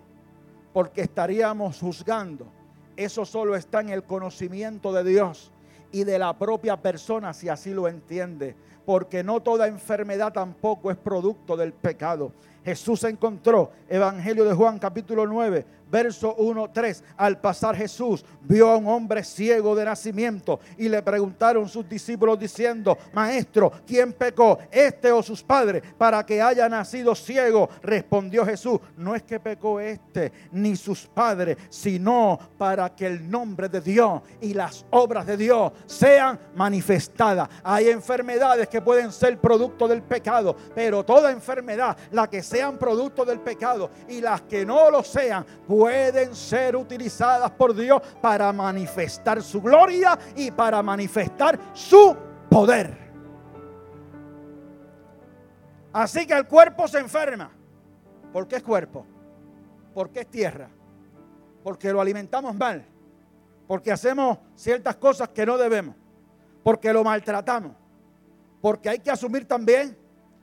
porque 0.73 1.03
estaríamos 1.03 1.79
juzgando. 1.79 2.47
Eso 2.97 3.27
solo 3.27 3.55
está 3.55 3.83
en 3.83 3.91
el 3.91 4.03
conocimiento 4.03 4.95
de 4.95 5.05
Dios 5.05 5.53
y 5.93 6.05
de 6.05 6.19
la 6.19 6.39
propia 6.39 6.79
persona 6.79 7.35
si 7.35 7.51
así 7.51 7.75
lo 7.75 7.87
entiende, 7.87 8.57
porque 8.87 9.23
no 9.23 9.43
toda 9.43 9.69
enfermedad 9.69 10.33
tampoco 10.33 10.91
es 10.91 10.97
producto 10.97 11.55
del 11.55 11.75
pecado. 11.75 12.33
Jesús 12.65 13.05
encontró, 13.05 13.73
Evangelio 13.91 14.47
de 14.47 14.55
Juan 14.55 14.79
capítulo 14.79 15.27
9, 15.27 15.67
verso 15.91 16.35
1, 16.37 16.71
3. 16.73 17.05
Al 17.17 17.41
pasar 17.41 17.77
Jesús 17.77 18.25
vio 18.43 18.71
a 18.71 18.77
un 18.77 18.87
hombre 18.89 19.25
ciego 19.25 19.75
de 19.75 19.85
nacimiento 19.85 20.61
y 20.79 20.89
le 20.89 21.03
preguntaron 21.03 21.69
sus 21.69 21.89
discípulos 21.89 22.39
diciendo, 22.39 22.97
Maestro, 23.13 23.73
¿quién 23.87 24.13
pecó, 24.13 24.59
este 24.71 25.11
o 25.13 25.23
sus 25.23 25.43
padres, 25.43 25.83
para 25.99 26.25
que 26.25 26.41
haya 26.41 26.69
nacido 26.69 27.15
ciego? 27.15 27.69
Respondió 27.83 28.45
Jesús, 28.45 28.81
no 28.97 29.15
es 29.15 29.23
que 29.23 29.41
pecó 29.41 29.81
este 29.81 30.33
ni 30.53 30.77
sus 30.77 31.07
padres, 31.07 31.57
sino 31.69 32.39
para 32.57 32.95
que 32.95 33.07
el 33.07 33.31
nombre 33.31 33.69
de 33.69 33.81
Dios 33.81 34.23
y 34.41 34.55
las 34.55 34.85
obras 34.91 35.27
de 35.27 35.37
Dios 35.37 35.73
sean 35.87 36.39
manifestadas. 36.55 37.49
Hay 37.63 37.89
enfermedades 37.89 38.69
que 38.69 38.81
pueden 38.81 39.13
ser 39.13 39.39
producto 39.39 39.89
del 39.89 40.03
pecado, 40.03 40.57
pero 40.75 41.05
toda 41.05 41.31
enfermedad, 41.31 41.97
la 42.13 42.29
que 42.29 42.43
sean 42.43 42.79
producto 42.79 43.25
del 43.25 43.41
pecado 43.41 43.91
y 44.09 44.21
las 44.21 44.43
que 44.43 44.65
no 44.65 44.91
lo 44.91 45.03
sean, 45.03 45.45
pueden 45.81 46.35
ser 46.35 46.77
utilizadas 46.77 47.51
por 47.53 47.75
Dios 47.75 48.03
para 48.21 48.53
manifestar 48.53 49.43
su 49.43 49.63
gloria 49.63 50.19
y 50.37 50.51
para 50.51 50.83
manifestar 50.83 51.59
su 51.73 52.15
poder. 52.51 52.99
Así 55.91 56.27
que 56.27 56.35
el 56.35 56.47
cuerpo 56.47 56.87
se 56.87 56.99
enferma. 56.99 57.51
¿Por 58.31 58.47
qué 58.47 58.57
es 58.57 58.63
cuerpo? 58.63 59.07
Porque 59.95 60.21
es 60.21 60.27
tierra. 60.27 60.69
Porque 61.65 61.91
lo 61.95 62.03
alimentamos 62.03 62.55
mal. 62.55 62.85
Porque 63.67 63.91
hacemos 63.91 64.37
ciertas 64.55 64.97
cosas 64.97 65.31
que 65.31 65.47
no 65.47 65.57
debemos. 65.57 65.97
Porque 66.63 66.93
lo 66.93 67.03
maltratamos. 67.03 67.73
Porque 68.61 68.91
hay 68.91 68.99
que 68.99 69.11
asumir 69.11 69.49
también 69.49 69.97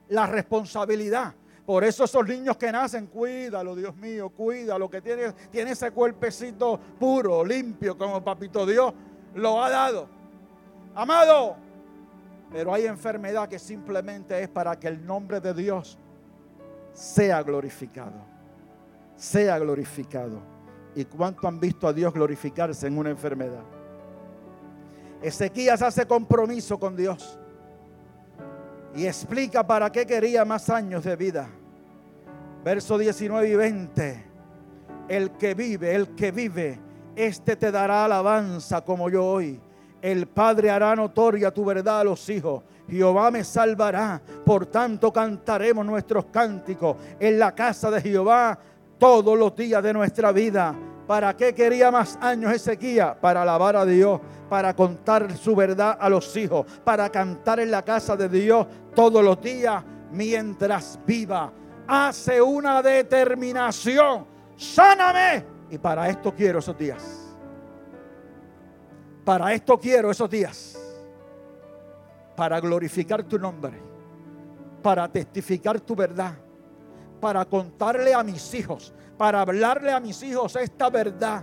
la 0.08 0.26
responsabilidad 0.26 1.32
por 1.68 1.84
eso 1.84 2.04
esos 2.04 2.26
niños 2.26 2.56
que 2.56 2.72
nacen, 2.72 3.08
cuídalo, 3.08 3.76
Dios 3.76 3.94
mío, 3.94 4.30
cuídalo, 4.30 4.88
que 4.88 5.02
tiene, 5.02 5.34
tiene 5.50 5.72
ese 5.72 5.90
cuerpecito 5.90 6.80
puro, 6.98 7.44
limpio, 7.44 7.98
como 7.98 8.24
papito 8.24 8.64
Dios 8.64 8.94
lo 9.34 9.62
ha 9.62 9.68
dado. 9.68 10.08
Amado, 10.94 11.56
pero 12.50 12.72
hay 12.72 12.86
enfermedad 12.86 13.50
que 13.50 13.58
simplemente 13.58 14.42
es 14.42 14.48
para 14.48 14.78
que 14.80 14.88
el 14.88 15.04
nombre 15.04 15.42
de 15.42 15.52
Dios 15.52 15.98
sea 16.94 17.42
glorificado. 17.42 18.16
Sea 19.14 19.58
glorificado. 19.58 20.40
¿Y 20.94 21.04
cuánto 21.04 21.46
han 21.46 21.60
visto 21.60 21.86
a 21.86 21.92
Dios 21.92 22.14
glorificarse 22.14 22.86
en 22.86 22.96
una 22.96 23.10
enfermedad? 23.10 23.64
Ezequías 25.20 25.82
hace 25.82 26.06
compromiso 26.06 26.78
con 26.78 26.96
Dios 26.96 27.38
y 28.96 29.04
explica 29.04 29.66
para 29.66 29.92
qué 29.92 30.06
quería 30.06 30.46
más 30.46 30.70
años 30.70 31.04
de 31.04 31.14
vida. 31.14 31.50
Verso 32.64 32.98
19 32.98 33.48
y 33.48 33.54
20. 33.54 34.24
El 35.08 35.30
que 35.32 35.54
vive, 35.54 35.94
el 35.94 36.14
que 36.14 36.32
vive, 36.32 36.78
este 37.16 37.56
te 37.56 37.70
dará 37.70 38.04
alabanza 38.04 38.82
como 38.82 39.08
yo 39.08 39.24
hoy. 39.24 39.60
El 40.02 40.28
Padre 40.28 40.70
hará 40.70 40.94
notoria 40.94 41.52
tu 41.52 41.64
verdad 41.64 42.00
a 42.00 42.04
los 42.04 42.28
hijos. 42.28 42.62
Jehová 42.88 43.30
me 43.30 43.42
salvará. 43.42 44.20
Por 44.44 44.66
tanto 44.66 45.12
cantaremos 45.12 45.84
nuestros 45.84 46.26
cánticos 46.26 46.96
en 47.18 47.38
la 47.38 47.54
casa 47.54 47.90
de 47.90 48.00
Jehová 48.00 48.58
todos 48.98 49.38
los 49.38 49.54
días 49.56 49.82
de 49.82 49.92
nuestra 49.92 50.32
vida. 50.32 50.74
¿Para 51.06 51.34
qué 51.36 51.54
quería 51.54 51.90
más 51.90 52.18
años 52.20 52.52
Ezequiel? 52.52 53.14
Para 53.20 53.42
alabar 53.42 53.76
a 53.76 53.86
Dios, 53.86 54.20
para 54.48 54.74
contar 54.74 55.34
su 55.36 55.56
verdad 55.56 55.96
a 55.98 56.08
los 56.10 56.36
hijos, 56.36 56.66
para 56.84 57.08
cantar 57.08 57.60
en 57.60 57.70
la 57.70 57.82
casa 57.82 58.16
de 58.16 58.28
Dios 58.28 58.66
todos 58.94 59.24
los 59.24 59.40
días 59.40 59.82
mientras 60.12 60.98
viva 61.06 61.52
hace 61.88 62.40
una 62.40 62.82
determinación. 62.82 64.26
Sáname. 64.56 65.44
Y 65.70 65.78
para 65.78 66.08
esto 66.08 66.32
quiero 66.34 66.58
esos 66.58 66.76
días. 66.76 67.36
Para 69.24 69.52
esto 69.52 69.78
quiero 69.78 70.10
esos 70.10 70.28
días. 70.28 70.78
Para 72.36 72.60
glorificar 72.60 73.22
tu 73.24 73.38
nombre. 73.38 73.80
Para 74.82 75.08
testificar 75.08 75.80
tu 75.80 75.96
verdad. 75.96 76.34
Para 77.20 77.44
contarle 77.46 78.14
a 78.14 78.22
mis 78.22 78.54
hijos. 78.54 78.92
Para 79.16 79.40
hablarle 79.40 79.90
a 79.90 79.98
mis 79.98 80.22
hijos 80.22 80.54
esta 80.56 80.90
verdad. 80.90 81.42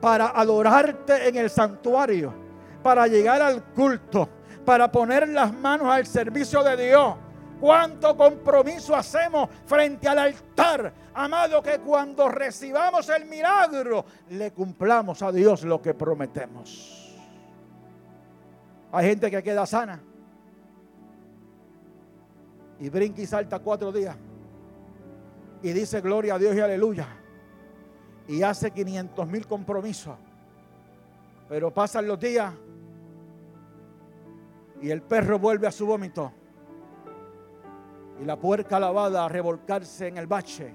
Para 0.00 0.28
adorarte 0.28 1.28
en 1.28 1.36
el 1.36 1.50
santuario. 1.50 2.34
Para 2.82 3.06
llegar 3.06 3.42
al 3.42 3.62
culto. 3.72 4.28
Para 4.64 4.90
poner 4.90 5.28
las 5.28 5.52
manos 5.52 5.88
al 5.88 6.06
servicio 6.06 6.62
de 6.62 6.88
Dios 6.88 7.14
cuánto 7.60 8.16
compromiso 8.16 8.94
hacemos 8.94 9.48
frente 9.66 10.08
al 10.08 10.18
altar. 10.18 10.92
Amado, 11.14 11.62
que 11.62 11.78
cuando 11.80 12.28
recibamos 12.28 13.08
el 13.08 13.26
milagro, 13.26 14.04
le 14.30 14.52
cumplamos 14.52 15.22
a 15.22 15.32
Dios 15.32 15.64
lo 15.64 15.82
que 15.82 15.94
prometemos. 15.94 17.16
Hay 18.92 19.06
gente 19.06 19.30
que 19.30 19.42
queda 19.42 19.66
sana 19.66 20.00
y 22.80 22.88
brinca 22.88 23.20
y 23.20 23.26
salta 23.26 23.58
cuatro 23.58 23.92
días 23.92 24.16
y 25.62 25.72
dice 25.72 26.00
gloria 26.00 26.34
a 26.34 26.38
Dios 26.38 26.54
y 26.54 26.60
aleluya 26.60 27.08
y 28.28 28.42
hace 28.42 28.70
500 28.70 29.26
mil 29.26 29.46
compromisos. 29.46 30.16
Pero 31.48 31.72
pasan 31.72 32.06
los 32.06 32.20
días 32.20 32.52
y 34.80 34.90
el 34.90 35.02
perro 35.02 35.38
vuelve 35.38 35.66
a 35.66 35.72
su 35.72 35.86
vómito 35.86 36.32
y 38.20 38.24
la 38.24 38.36
puerca 38.36 38.80
lavada 38.80 39.24
a 39.24 39.28
revolcarse 39.28 40.08
en 40.08 40.18
el 40.18 40.26
bache, 40.26 40.74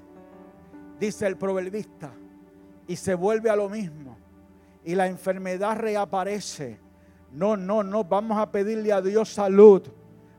dice 0.99 1.27
el 1.27 1.37
proverbista, 1.37 2.11
y 2.87 2.95
se 2.95 3.15
vuelve 3.15 3.49
a 3.49 3.55
lo 3.55 3.69
mismo, 3.69 4.17
y 4.83 4.95
la 4.95 5.07
enfermedad 5.07 5.77
reaparece. 5.77 6.79
No, 7.31 7.57
no, 7.57 7.83
no, 7.83 8.03
vamos 8.03 8.37
a 8.37 8.51
pedirle 8.51 8.93
a 8.93 9.01
Dios 9.01 9.29
salud, 9.29 9.81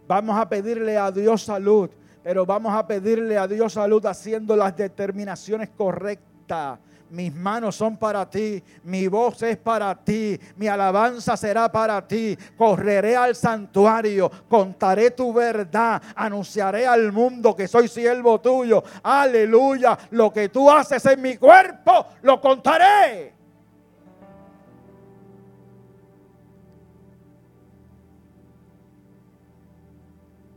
vamos 0.07 0.37
a 0.39 0.49
pedirle 0.49 0.97
a 0.97 1.11
Dios 1.11 1.43
salud, 1.43 1.91
pero 2.23 2.47
vamos 2.47 2.73
a 2.73 2.87
pedirle 2.87 3.37
a 3.37 3.47
Dios 3.47 3.73
salud 3.75 4.05
haciendo 4.07 4.57
las 4.57 4.77
determinaciones 4.77 5.71
correctas 5.71 6.79
mis 7.11 7.35
manos 7.35 7.77
son 7.77 7.97
para 7.97 8.29
ti, 8.29 8.63
mi 8.83 9.07
voz 9.07 9.43
es 9.43 9.57
para 9.57 9.95
ti, 9.95 10.39
mi 10.57 10.67
alabanza 10.67 11.37
será 11.37 11.71
para 11.71 12.07
ti. 12.07 12.37
Correré 12.57 13.17
al 13.17 13.35
santuario, 13.35 14.31
contaré 14.49 15.13
tu 15.13 15.33
verdad, 15.33 16.03
anunciaré 16.17 16.87
al 16.87 17.13
mundo 17.13 17.55
que 17.55 17.69
soy 17.69 17.89
siervo 17.89 18.41
tuyo. 18.41 18.83
Aleluya, 19.03 19.97
lo 20.11 20.33
que 20.33 20.49
tú 20.49 20.71
haces 20.71 21.05
en 21.07 21.23
mi 21.23 21.37
cuerpo, 21.37 22.07
lo 22.23 22.41
contaré. 22.41 23.35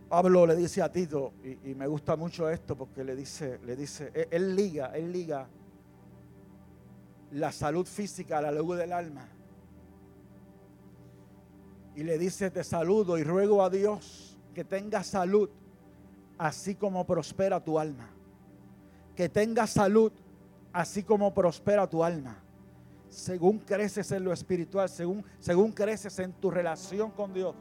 Pablo 0.10 0.48
le 0.48 0.56
dice 0.56 0.82
a 0.82 0.90
Tito, 0.90 1.34
y, 1.44 1.76
me 1.76 1.86
gusta 1.86 2.16
mucho 2.16 2.50
esto 2.50 2.78
porque 2.78 3.04
le 3.04 3.14
dice, 3.16 3.60
le 3.66 3.76
dice, 3.76 4.12
él 4.32 4.56
liga, 4.56 4.92
él 4.96 5.12
liga 5.12 5.48
la 7.32 7.52
salud 7.52 7.86
física, 7.86 8.42
la 8.42 8.52
luz 8.52 8.78
del 8.78 8.94
alma. 8.94 9.28
Y 11.96 12.04
le 12.04 12.18
dice, 12.18 12.52
te 12.52 12.64
saludo 12.64 13.18
y 13.18 13.24
ruego 13.24 13.64
a 13.64 13.70
Dios 13.70 14.38
que 14.54 14.64
tenga 14.64 15.04
salud, 15.04 15.50
así 16.38 16.76
como 16.76 17.06
prospera 17.06 17.64
tu 17.64 17.80
alma. 17.80 18.10
Que 19.16 19.30
tenga 19.30 19.66
salud, 19.66 20.12
así 20.72 21.04
como 21.04 21.34
prospera 21.34 21.90
tu 21.90 22.04
alma. 22.04 22.38
Según 23.10 23.60
creces 23.60 24.12
en 24.12 24.24
lo 24.24 24.34
espiritual, 24.34 24.90
según, 24.90 25.24
según 25.40 25.72
creces 25.72 26.20
en 26.20 26.34
tu 26.34 26.52
relación 26.52 27.10
con 27.12 27.34
Dios, 27.34 27.56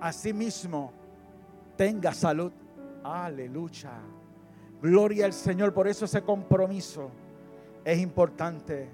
así 0.00 0.32
mismo 0.32 0.92
tenga 1.76 2.12
salud. 2.12 2.52
Aleluya. 3.02 3.92
Gloria 4.82 5.24
al 5.24 5.32
Señor. 5.32 5.72
Por 5.72 5.88
eso 5.88 6.04
ese 6.04 6.22
compromiso 6.22 7.10
es 7.84 7.98
importante. 7.98 8.88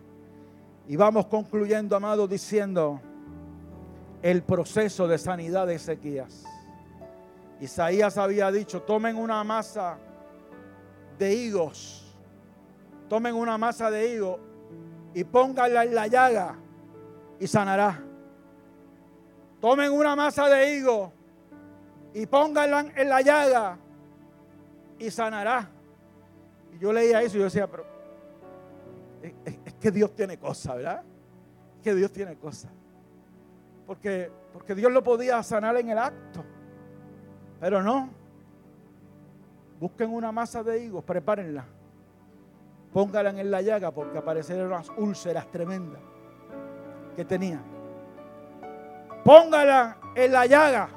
Y 0.88 0.96
vamos 0.96 1.26
concluyendo, 1.26 1.96
amado, 1.96 2.26
diciendo 2.26 3.00
el 4.22 4.42
proceso 4.42 5.06
de 5.06 5.18
sanidad 5.18 5.66
de 5.66 5.76
Ezequías. 5.76 6.44
Isaías 7.60 8.18
había 8.18 8.50
dicho, 8.50 8.82
tomen 8.82 9.16
una 9.16 9.44
masa 9.44 9.98
de 11.18 11.34
higos, 11.34 12.16
tomen 13.08 13.34
una 13.34 13.58
masa 13.58 13.90
de 13.90 14.14
higos 14.14 14.40
y 15.14 15.24
pónganla 15.24 15.84
en 15.84 15.94
la 15.94 16.06
llaga 16.06 16.56
y 17.38 17.46
sanará. 17.46 18.02
Tomen 19.60 19.92
una 19.92 20.16
masa 20.16 20.48
de 20.48 20.74
higos 20.74 21.10
y 22.14 22.26
pónganla 22.26 22.86
en 22.96 23.08
la 23.08 23.20
llaga 23.20 23.78
y 24.98 25.10
sanará. 25.10 25.68
Y 26.74 26.78
yo 26.78 26.92
leía 26.92 27.22
eso 27.22 27.36
y 27.36 27.40
yo 27.40 27.44
decía, 27.44 27.66
pero 27.66 27.89
es, 29.22 29.74
que 29.80 29.90
Dios 29.90 30.14
tiene 30.14 30.38
cosas, 30.38 30.76
¿verdad? 30.76 31.02
Es 31.76 31.82
que 31.82 31.94
Dios 31.94 32.12
tiene 32.12 32.36
cosas. 32.36 32.70
Porque, 33.86 34.30
porque 34.52 34.74
Dios 34.74 34.92
lo 34.92 35.02
podía 35.02 35.42
sanar 35.42 35.76
en 35.76 35.90
el 35.90 35.98
acto. 35.98 36.44
Pero 37.58 37.82
no. 37.82 38.08
busquen 39.78 40.12
una 40.12 40.32
masa 40.32 40.62
de 40.62 40.84
higos, 40.84 41.04
prepárenla. 41.04 41.64
Póngala 42.92 43.30
en 43.30 43.50
la 43.50 43.62
llaga 43.62 43.90
porque 43.92 44.18
aparecerán 44.18 44.66
unas 44.66 44.90
úlceras 44.96 45.50
tremendas 45.50 46.00
que 47.14 47.24
tenía. 47.24 47.60
Póngala 49.24 49.98
en 50.14 50.32
la 50.32 50.46
llaga 50.46 50.88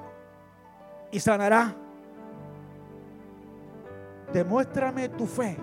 y 1.12 1.20
sanará. 1.20 1.76
Demuéstrame 4.32 5.10
tu 5.10 5.28
fe 5.28 5.58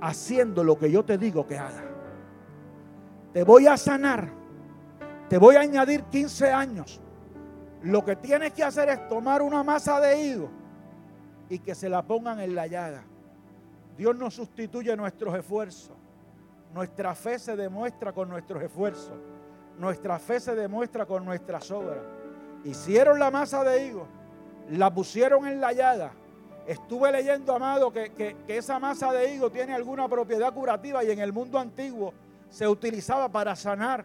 haciendo 0.00 0.64
lo 0.64 0.78
que 0.78 0.90
yo 0.90 1.04
te 1.04 1.18
digo 1.18 1.46
que 1.46 1.58
haga. 1.58 1.84
Te 3.32 3.42
voy 3.44 3.66
a 3.66 3.76
sanar. 3.76 4.30
Te 5.28 5.38
voy 5.38 5.56
a 5.56 5.60
añadir 5.60 6.04
15 6.04 6.50
años. 6.50 7.00
Lo 7.82 8.04
que 8.04 8.16
tienes 8.16 8.52
que 8.52 8.64
hacer 8.64 8.88
es 8.88 9.08
tomar 9.08 9.42
una 9.42 9.62
masa 9.62 10.00
de 10.00 10.20
higo 10.20 10.50
y 11.48 11.58
que 11.58 11.74
se 11.74 11.88
la 11.88 12.02
pongan 12.02 12.40
en 12.40 12.54
la 12.54 12.66
llaga. 12.66 13.04
Dios 13.96 14.16
no 14.16 14.30
sustituye 14.30 14.96
nuestros 14.96 15.34
esfuerzos. 15.34 15.96
Nuestra 16.74 17.14
fe 17.14 17.38
se 17.38 17.56
demuestra 17.56 18.12
con 18.12 18.28
nuestros 18.28 18.62
esfuerzos. 18.62 19.16
Nuestra 19.78 20.18
fe 20.18 20.40
se 20.40 20.54
demuestra 20.54 21.06
con 21.06 21.24
nuestras 21.24 21.70
obras. 21.70 21.98
Hicieron 22.64 23.18
la 23.18 23.30
masa 23.30 23.62
de 23.62 23.86
higo, 23.86 24.06
la 24.70 24.92
pusieron 24.92 25.46
en 25.46 25.60
la 25.60 25.72
llaga. 25.72 26.12
Estuve 26.68 27.10
leyendo, 27.10 27.54
amado, 27.54 27.90
que, 27.90 28.12
que, 28.12 28.36
esa 28.46 28.78
masa 28.78 29.10
de 29.10 29.34
higo 29.34 29.50
tiene 29.50 29.74
alguna 29.74 30.06
propiedad 30.06 30.52
curativa 30.52 31.02
y 31.02 31.10
en 31.10 31.18
el 31.18 31.32
mundo 31.32 31.58
antiguo 31.58 32.12
se 32.50 32.68
utilizaba 32.68 33.30
para 33.30 33.56
sanar 33.56 34.04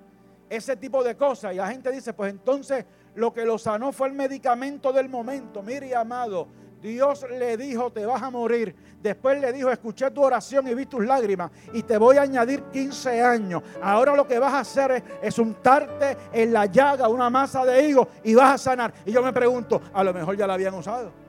ese 0.49 0.77
tipo 0.77 1.03
de 1.03 1.17
cosas. 1.17 1.53
Y 1.53 1.57
la 1.57 1.67
gente 1.67 1.91
dice, 1.91 2.13
pues 2.13 2.31
entonces 2.31 2.85
lo 3.15 3.33
que 3.33 3.43
lo 3.43 3.57
sanó 3.57 3.91
fue 3.91 4.07
el 4.07 4.13
medicamento 4.13 4.93
del 4.93 5.09
momento. 5.09 5.61
Mire, 5.61 5.93
amado, 5.93 6.47
Dios 6.81 7.25
le 7.29 7.57
dijo, 7.57 7.91
te 7.91 8.05
vas 8.05 8.21
a 8.21 8.29
morir. 8.29 8.73
Después 9.01 9.41
le 9.41 9.51
dijo, 9.51 9.69
escuché 9.69 10.09
tu 10.11 10.21
oración 10.21 10.65
y 10.67 10.73
vi 10.73 10.85
tus 10.85 11.05
lágrimas 11.05 11.51
y 11.73 11.83
te 11.83 11.97
voy 11.97 12.15
a 12.15 12.21
añadir 12.21 12.63
15 12.71 13.21
años. 13.21 13.61
Ahora 13.81 14.15
lo 14.15 14.25
que 14.25 14.39
vas 14.39 14.53
a 14.53 14.59
hacer 14.61 15.03
es, 15.21 15.37
untarte 15.37 16.17
en 16.31 16.53
la 16.53 16.65
llaga 16.67 17.09
una 17.09 17.29
masa 17.29 17.65
de 17.65 17.89
higo 17.89 18.07
y 18.23 18.35
vas 18.35 18.53
a 18.53 18.57
sanar. 18.57 18.93
Y 19.05 19.11
yo 19.11 19.21
me 19.21 19.33
pregunto, 19.33 19.81
a 19.93 20.01
lo 20.01 20.13
mejor 20.13 20.37
ya 20.37 20.47
la 20.47 20.53
habían 20.53 20.73
usado. 20.73 21.22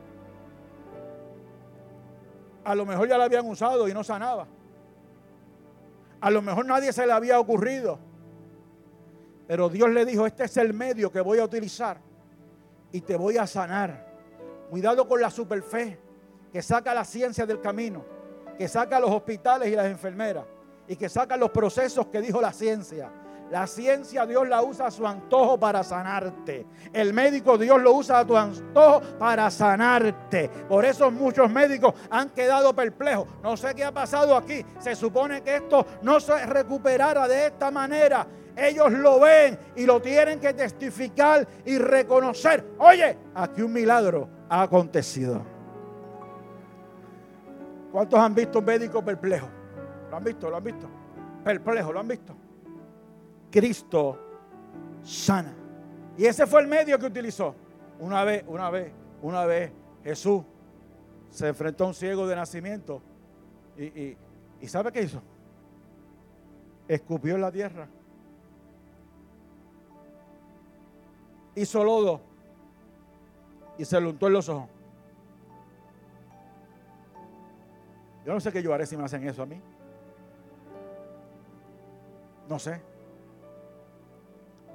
A 2.64 2.74
lo 2.74 2.86
mejor 2.86 3.08
ya 3.08 3.18
la 3.18 3.24
habían 3.24 3.46
usado 3.46 3.88
y 3.88 3.94
no 3.94 4.02
sanaba. 4.02 4.46
A 6.20 6.30
lo 6.30 6.40
mejor 6.40 6.64
nadie 6.64 6.92
se 6.92 7.06
le 7.06 7.12
había 7.12 7.38
ocurrido. 7.38 7.98
Pero 9.46 9.68
Dios 9.68 9.90
le 9.90 10.06
dijo, 10.06 10.26
este 10.26 10.44
es 10.44 10.56
el 10.56 10.72
medio 10.72 11.12
que 11.12 11.20
voy 11.20 11.38
a 11.38 11.44
utilizar 11.44 11.98
y 12.90 13.00
te 13.02 13.16
voy 13.16 13.36
a 13.36 13.46
sanar. 13.46 14.06
Cuidado 14.70 15.06
con 15.06 15.20
la 15.20 15.30
superfe 15.30 15.98
que 16.50 16.62
saca 16.62 16.94
la 16.94 17.04
ciencia 17.04 17.44
del 17.44 17.60
camino, 17.60 18.04
que 18.56 18.68
saca 18.68 18.98
los 18.98 19.10
hospitales 19.10 19.68
y 19.68 19.76
las 19.76 19.86
enfermeras 19.86 20.46
y 20.88 20.96
que 20.96 21.08
saca 21.08 21.36
los 21.36 21.50
procesos 21.50 22.06
que 22.06 22.20
dijo 22.20 22.40
la 22.40 22.52
ciencia. 22.52 23.10
La 23.50 23.66
ciencia 23.66 24.26
Dios 24.26 24.48
la 24.48 24.62
usa 24.62 24.86
a 24.86 24.90
su 24.90 25.06
antojo 25.06 25.58
para 25.58 25.84
sanarte. 25.84 26.66
El 26.92 27.12
médico 27.12 27.58
Dios 27.58 27.80
lo 27.80 27.92
usa 27.92 28.20
a 28.20 28.26
tu 28.26 28.36
antojo 28.36 29.00
para 29.18 29.50
sanarte. 29.50 30.48
Por 30.68 30.84
eso 30.84 31.10
muchos 31.10 31.50
médicos 31.50 31.94
han 32.10 32.30
quedado 32.30 32.74
perplejos. 32.74 33.28
No 33.42 33.56
sé 33.56 33.74
qué 33.74 33.84
ha 33.84 33.92
pasado 33.92 34.36
aquí. 34.36 34.64
Se 34.78 34.94
supone 34.94 35.42
que 35.42 35.56
esto 35.56 35.86
no 36.02 36.20
se 36.20 36.46
recuperara 36.46 37.28
de 37.28 37.46
esta 37.46 37.70
manera. 37.70 38.26
Ellos 38.56 38.90
lo 38.92 39.20
ven 39.20 39.58
y 39.76 39.84
lo 39.84 40.00
tienen 40.00 40.40
que 40.40 40.54
testificar 40.54 41.46
y 41.64 41.76
reconocer. 41.78 42.64
Oye, 42.78 43.18
aquí 43.34 43.62
un 43.62 43.72
milagro 43.72 44.28
ha 44.48 44.62
acontecido. 44.62 45.42
¿Cuántos 47.92 48.18
han 48.18 48.34
visto 48.34 48.58
un 48.60 48.64
médico 48.64 49.04
perplejo? 49.04 49.48
¿Lo 50.10 50.16
han 50.16 50.24
visto? 50.24 50.50
¿Lo 50.50 50.56
han 50.56 50.64
visto? 50.64 50.88
Perplejo, 51.44 51.92
¿lo 51.92 52.00
han 52.00 52.08
visto? 52.08 52.43
Cristo 53.54 54.18
sana. 55.04 55.54
Y 56.18 56.26
ese 56.26 56.44
fue 56.44 56.60
el 56.62 56.66
medio 56.66 56.98
que 56.98 57.06
utilizó. 57.06 57.54
Una 58.00 58.24
vez, 58.24 58.42
una 58.48 58.68
vez, 58.68 58.92
una 59.22 59.44
vez 59.46 59.70
Jesús 60.02 60.42
se 61.30 61.46
enfrentó 61.46 61.84
a 61.84 61.86
un 61.86 61.94
ciego 61.94 62.26
de 62.26 62.34
nacimiento. 62.34 63.00
Y, 63.78 63.84
y, 63.84 64.16
y 64.60 64.66
¿sabe 64.66 64.90
qué 64.90 65.02
hizo? 65.02 65.22
Escupió 66.88 67.36
en 67.36 67.42
la 67.42 67.52
tierra. 67.52 67.86
Hizo 71.54 71.84
lodo 71.84 72.22
y 73.78 73.84
se 73.84 74.00
lo 74.00 74.10
untó 74.10 74.26
en 74.26 74.32
los 74.32 74.48
ojos. 74.48 74.68
Yo 78.26 78.34
no 78.34 78.40
sé 78.40 78.50
qué 78.50 78.60
yo 78.64 78.74
haré 78.74 78.84
si 78.84 78.96
me 78.96 79.04
hacen 79.04 79.28
eso 79.28 79.44
a 79.44 79.46
mí. 79.46 79.60
No 82.48 82.58
sé. 82.58 82.93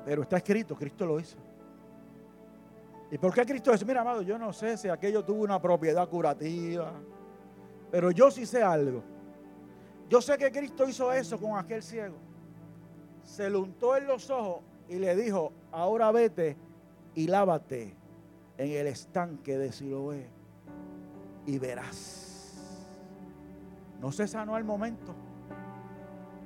Pero 0.10 0.24
está 0.24 0.38
escrito, 0.38 0.76
Cristo 0.76 1.06
lo 1.06 1.20
hizo. 1.20 1.38
¿Y 3.12 3.20
por 3.20 3.32
qué 3.32 3.46
Cristo 3.46 3.72
dice, 3.72 3.86
mira, 3.86 4.02
amado, 4.02 4.24
yo 4.24 4.40
no 4.40 4.52
sé 4.52 4.76
si 4.76 4.90
aquello 4.90 5.24
tuvo 5.24 5.44
una 5.44 5.62
propiedad 5.62 6.10
curativa, 6.10 6.92
pero 7.92 8.10
yo 8.10 8.32
sí 8.32 8.48
sé 8.48 8.64
algo. 8.64 9.04
Yo 10.10 10.20
sé 10.20 10.36
que 10.40 10.52
Cristo 10.52 10.90
hizo 10.90 11.14
eso 11.14 11.38
con 11.38 11.60
aquel 11.60 11.84
ciego. 11.84 12.16
Se 13.22 13.52
lo 13.52 13.62
untó 13.62 13.96
en 13.96 14.08
los 14.08 14.32
ojos 14.32 14.64
y 14.88 14.96
le 14.96 15.16
dijo, 15.16 15.54
ahora 15.72 16.12
vete 16.12 16.58
y 17.14 17.28
lávate 17.28 17.96
en 18.58 18.72
el 18.72 18.88
estanque 18.88 19.60
de 19.60 19.72
Siloé 19.72 20.28
y 21.46 21.60
verás. 21.60 22.66
No 24.02 24.12
se 24.12 24.28
sanó 24.28 24.56
al 24.56 24.64
momento. 24.64 25.14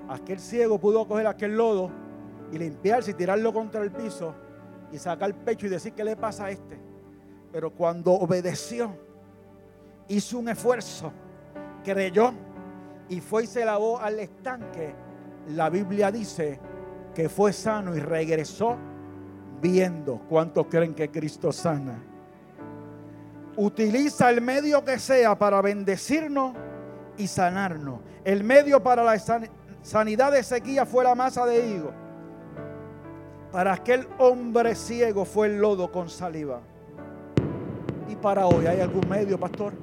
Aquel 0.09 0.41
ciego 0.41 0.78
pudo 0.80 1.07
coger 1.07 1.28
aquel 1.28 1.55
lodo 1.55 2.03
y 2.54 2.58
limpiarse 2.60 3.12
y 3.12 3.14
tirarlo 3.16 3.51
contra 3.51 3.82
el 3.82 3.91
piso 3.91 4.36
y 4.91 4.99
sacar 4.99 5.30
el 5.30 5.36
pecho 5.36 5.66
y 5.66 5.70
decir 5.70 5.93
qué 5.93 6.04
le 6.04 6.16
pasa 6.16 6.45
a 6.45 6.51
este. 6.51 6.78
Pero 7.51 7.72
cuando 7.72 8.12
obedeció, 8.12 8.95
hizo 10.08 10.38
un 10.38 10.49
esfuerzo, 10.49 11.12
creyó 11.84 12.32
y 13.10 13.20
fue 13.20 13.45
y 13.45 13.47
se 13.47 13.66
lavó 13.66 13.99
al 13.99 14.20
estanque, 14.20 14.93
la 15.49 15.70
Biblia 15.70 16.12
dice 16.12 16.60
que 17.16 17.28
fue 17.28 17.51
sano 17.54 17.95
y 17.95 17.99
regresó 17.99 18.78
viendo. 19.60 20.22
¿Cuántos 20.30 20.68
creen 20.68 20.93
que 20.93 21.10
Cristo 21.10 21.51
sana? 21.51 22.04
Utiliza 23.58 24.30
el 24.30 24.41
medio 24.41 24.86
que 24.86 24.99
sea 24.99 25.38
para 25.38 25.60
bendecirnos 25.62 26.54
y 27.18 27.28
sanarnos. 27.28 27.99
El 28.24 28.43
medio 28.43 28.82
para 28.82 29.04
la 29.04 29.18
sanidad 29.82 30.32
de 30.32 30.43
sequía 30.43 30.86
fue 30.86 31.04
la 31.04 31.16
masa 31.16 31.45
de 31.47 31.68
higo. 31.68 32.03
Para 33.54 33.74
aquel 33.74 34.08
hombre 34.18 34.74
ciego 34.74 35.26
fue 35.26 35.45
el 35.45 35.60
lodo 35.60 35.91
con 35.91 36.10
saliva. 36.10 36.60
Y 38.10 38.16
para 38.16 38.47
hoy, 38.47 38.66
¿hay 38.66 38.80
algún 38.80 39.08
medio, 39.08 39.39
pastor? 39.39 39.74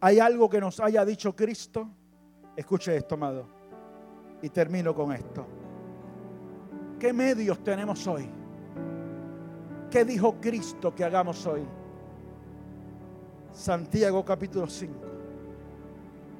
¿Hay 0.00 0.18
algo 0.18 0.50
que 0.50 0.60
nos 0.60 0.80
haya 0.80 1.04
dicho 1.04 1.36
Cristo? 1.36 1.88
Escuche 2.56 2.96
esto, 2.96 3.14
amado. 3.14 3.46
Y 4.42 4.48
termino 4.48 4.92
con 4.92 5.12
esto. 5.12 5.46
¿Qué 6.98 7.12
medios 7.12 7.62
tenemos 7.62 8.04
hoy? 8.08 8.28
¿Qué 9.88 10.04
dijo 10.04 10.34
Cristo 10.40 10.92
que 10.92 11.04
hagamos 11.04 11.46
hoy? 11.46 11.62
Santiago 13.52 14.24
capítulo 14.24 14.66
5, 14.66 14.94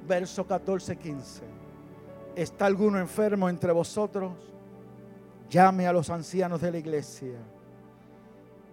verso 0.08 0.44
14, 0.44 0.96
15. 0.96 1.42
¿Está 2.34 2.66
alguno 2.66 2.98
enfermo 2.98 3.48
entre 3.48 3.70
vosotros? 3.70 4.55
Llame 5.48 5.86
a 5.86 5.92
los 5.92 6.10
ancianos 6.10 6.60
de 6.60 6.72
la 6.72 6.78
iglesia 6.78 7.38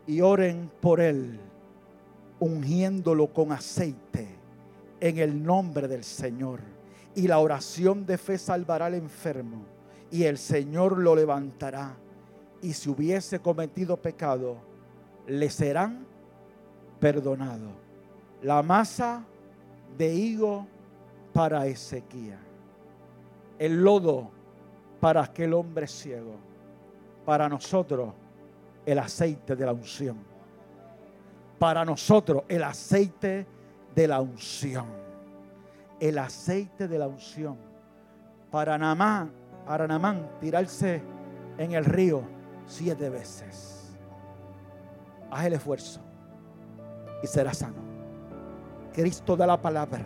y 0.07 0.21
oren 0.21 0.69
por 0.81 0.99
él, 0.99 1.39
ungiéndolo 2.39 3.27
con 3.31 3.51
aceite 3.51 4.27
en 4.99 5.17
el 5.17 5.43
nombre 5.43 5.87
del 5.87 6.03
Señor. 6.03 6.59
Y 7.15 7.27
la 7.27 7.39
oración 7.39 8.05
de 8.05 8.17
fe 8.17 8.37
salvará 8.37 8.87
al 8.87 8.95
enfermo 8.95 9.63
y 10.09 10.23
el 10.23 10.37
Señor 10.37 10.97
lo 10.97 11.15
levantará. 11.15 11.95
Y 12.61 12.73
si 12.73 12.89
hubiese 12.89 13.39
cometido 13.39 13.97
pecado, 13.97 14.57
le 15.27 15.49
serán 15.49 16.05
perdonados. 16.99 17.73
La 18.41 18.63
masa 18.63 19.23
de 19.97 20.13
higo 20.13 20.65
para 21.33 21.67
Ezequiel. 21.67 22.37
El 23.59 23.83
lodo 23.83 24.29
para 24.99 25.23
aquel 25.23 25.53
hombre 25.53 25.87
ciego. 25.87 26.35
Para 27.25 27.47
nosotros 27.49 28.13
el 28.85 28.99
aceite 28.99 29.55
de 29.55 29.65
la 29.65 29.73
unción. 29.73 30.17
Para 31.59 31.85
nosotros 31.85 32.43
el 32.47 32.63
aceite 32.63 33.47
de 33.95 34.07
la 34.07 34.19
unción. 34.21 34.85
El 35.99 36.17
aceite 36.17 36.87
de 36.87 36.99
la 36.99 37.07
unción. 37.07 37.57
Para 38.51 38.77
Namán 38.77 39.43
Aranamán 39.67 40.29
tirarse 40.41 41.01
en 41.57 41.71
el 41.71 41.85
río 41.85 42.23
siete 42.65 43.09
veces. 43.09 43.95
Haz 45.31 45.45
el 45.45 45.53
esfuerzo 45.53 46.01
y 47.21 47.27
serás 47.27 47.57
sano. 47.57 47.81
Cristo 48.93 49.35
da 49.35 49.47
la 49.47 49.61
palabra. 49.61 50.05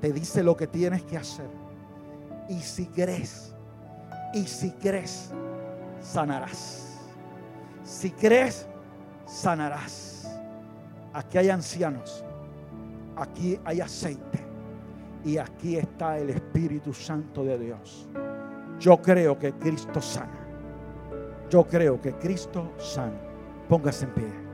Te 0.00 0.12
dice 0.12 0.42
lo 0.42 0.56
que 0.56 0.66
tienes 0.66 1.02
que 1.02 1.16
hacer. 1.16 1.48
Y 2.48 2.60
si 2.60 2.86
crees, 2.86 3.54
y 4.32 4.46
si 4.46 4.70
crees, 4.72 5.32
sanarás. 6.00 6.98
Si 7.84 8.10
crees, 8.10 8.66
sanarás. 9.26 10.28
Aquí 11.12 11.38
hay 11.38 11.50
ancianos. 11.50 12.24
Aquí 13.16 13.58
hay 13.64 13.80
aceite. 13.80 14.44
Y 15.24 15.38
aquí 15.38 15.76
está 15.76 16.18
el 16.18 16.30
Espíritu 16.30 16.92
Santo 16.92 17.44
de 17.44 17.58
Dios. 17.58 18.08
Yo 18.78 19.00
creo 19.00 19.38
que 19.38 19.52
Cristo 19.54 20.00
sana. 20.00 20.46
Yo 21.50 21.64
creo 21.64 22.00
que 22.00 22.12
Cristo 22.14 22.72
sana. 22.78 23.18
Póngase 23.68 24.04
en 24.04 24.14
pie. 24.14 24.45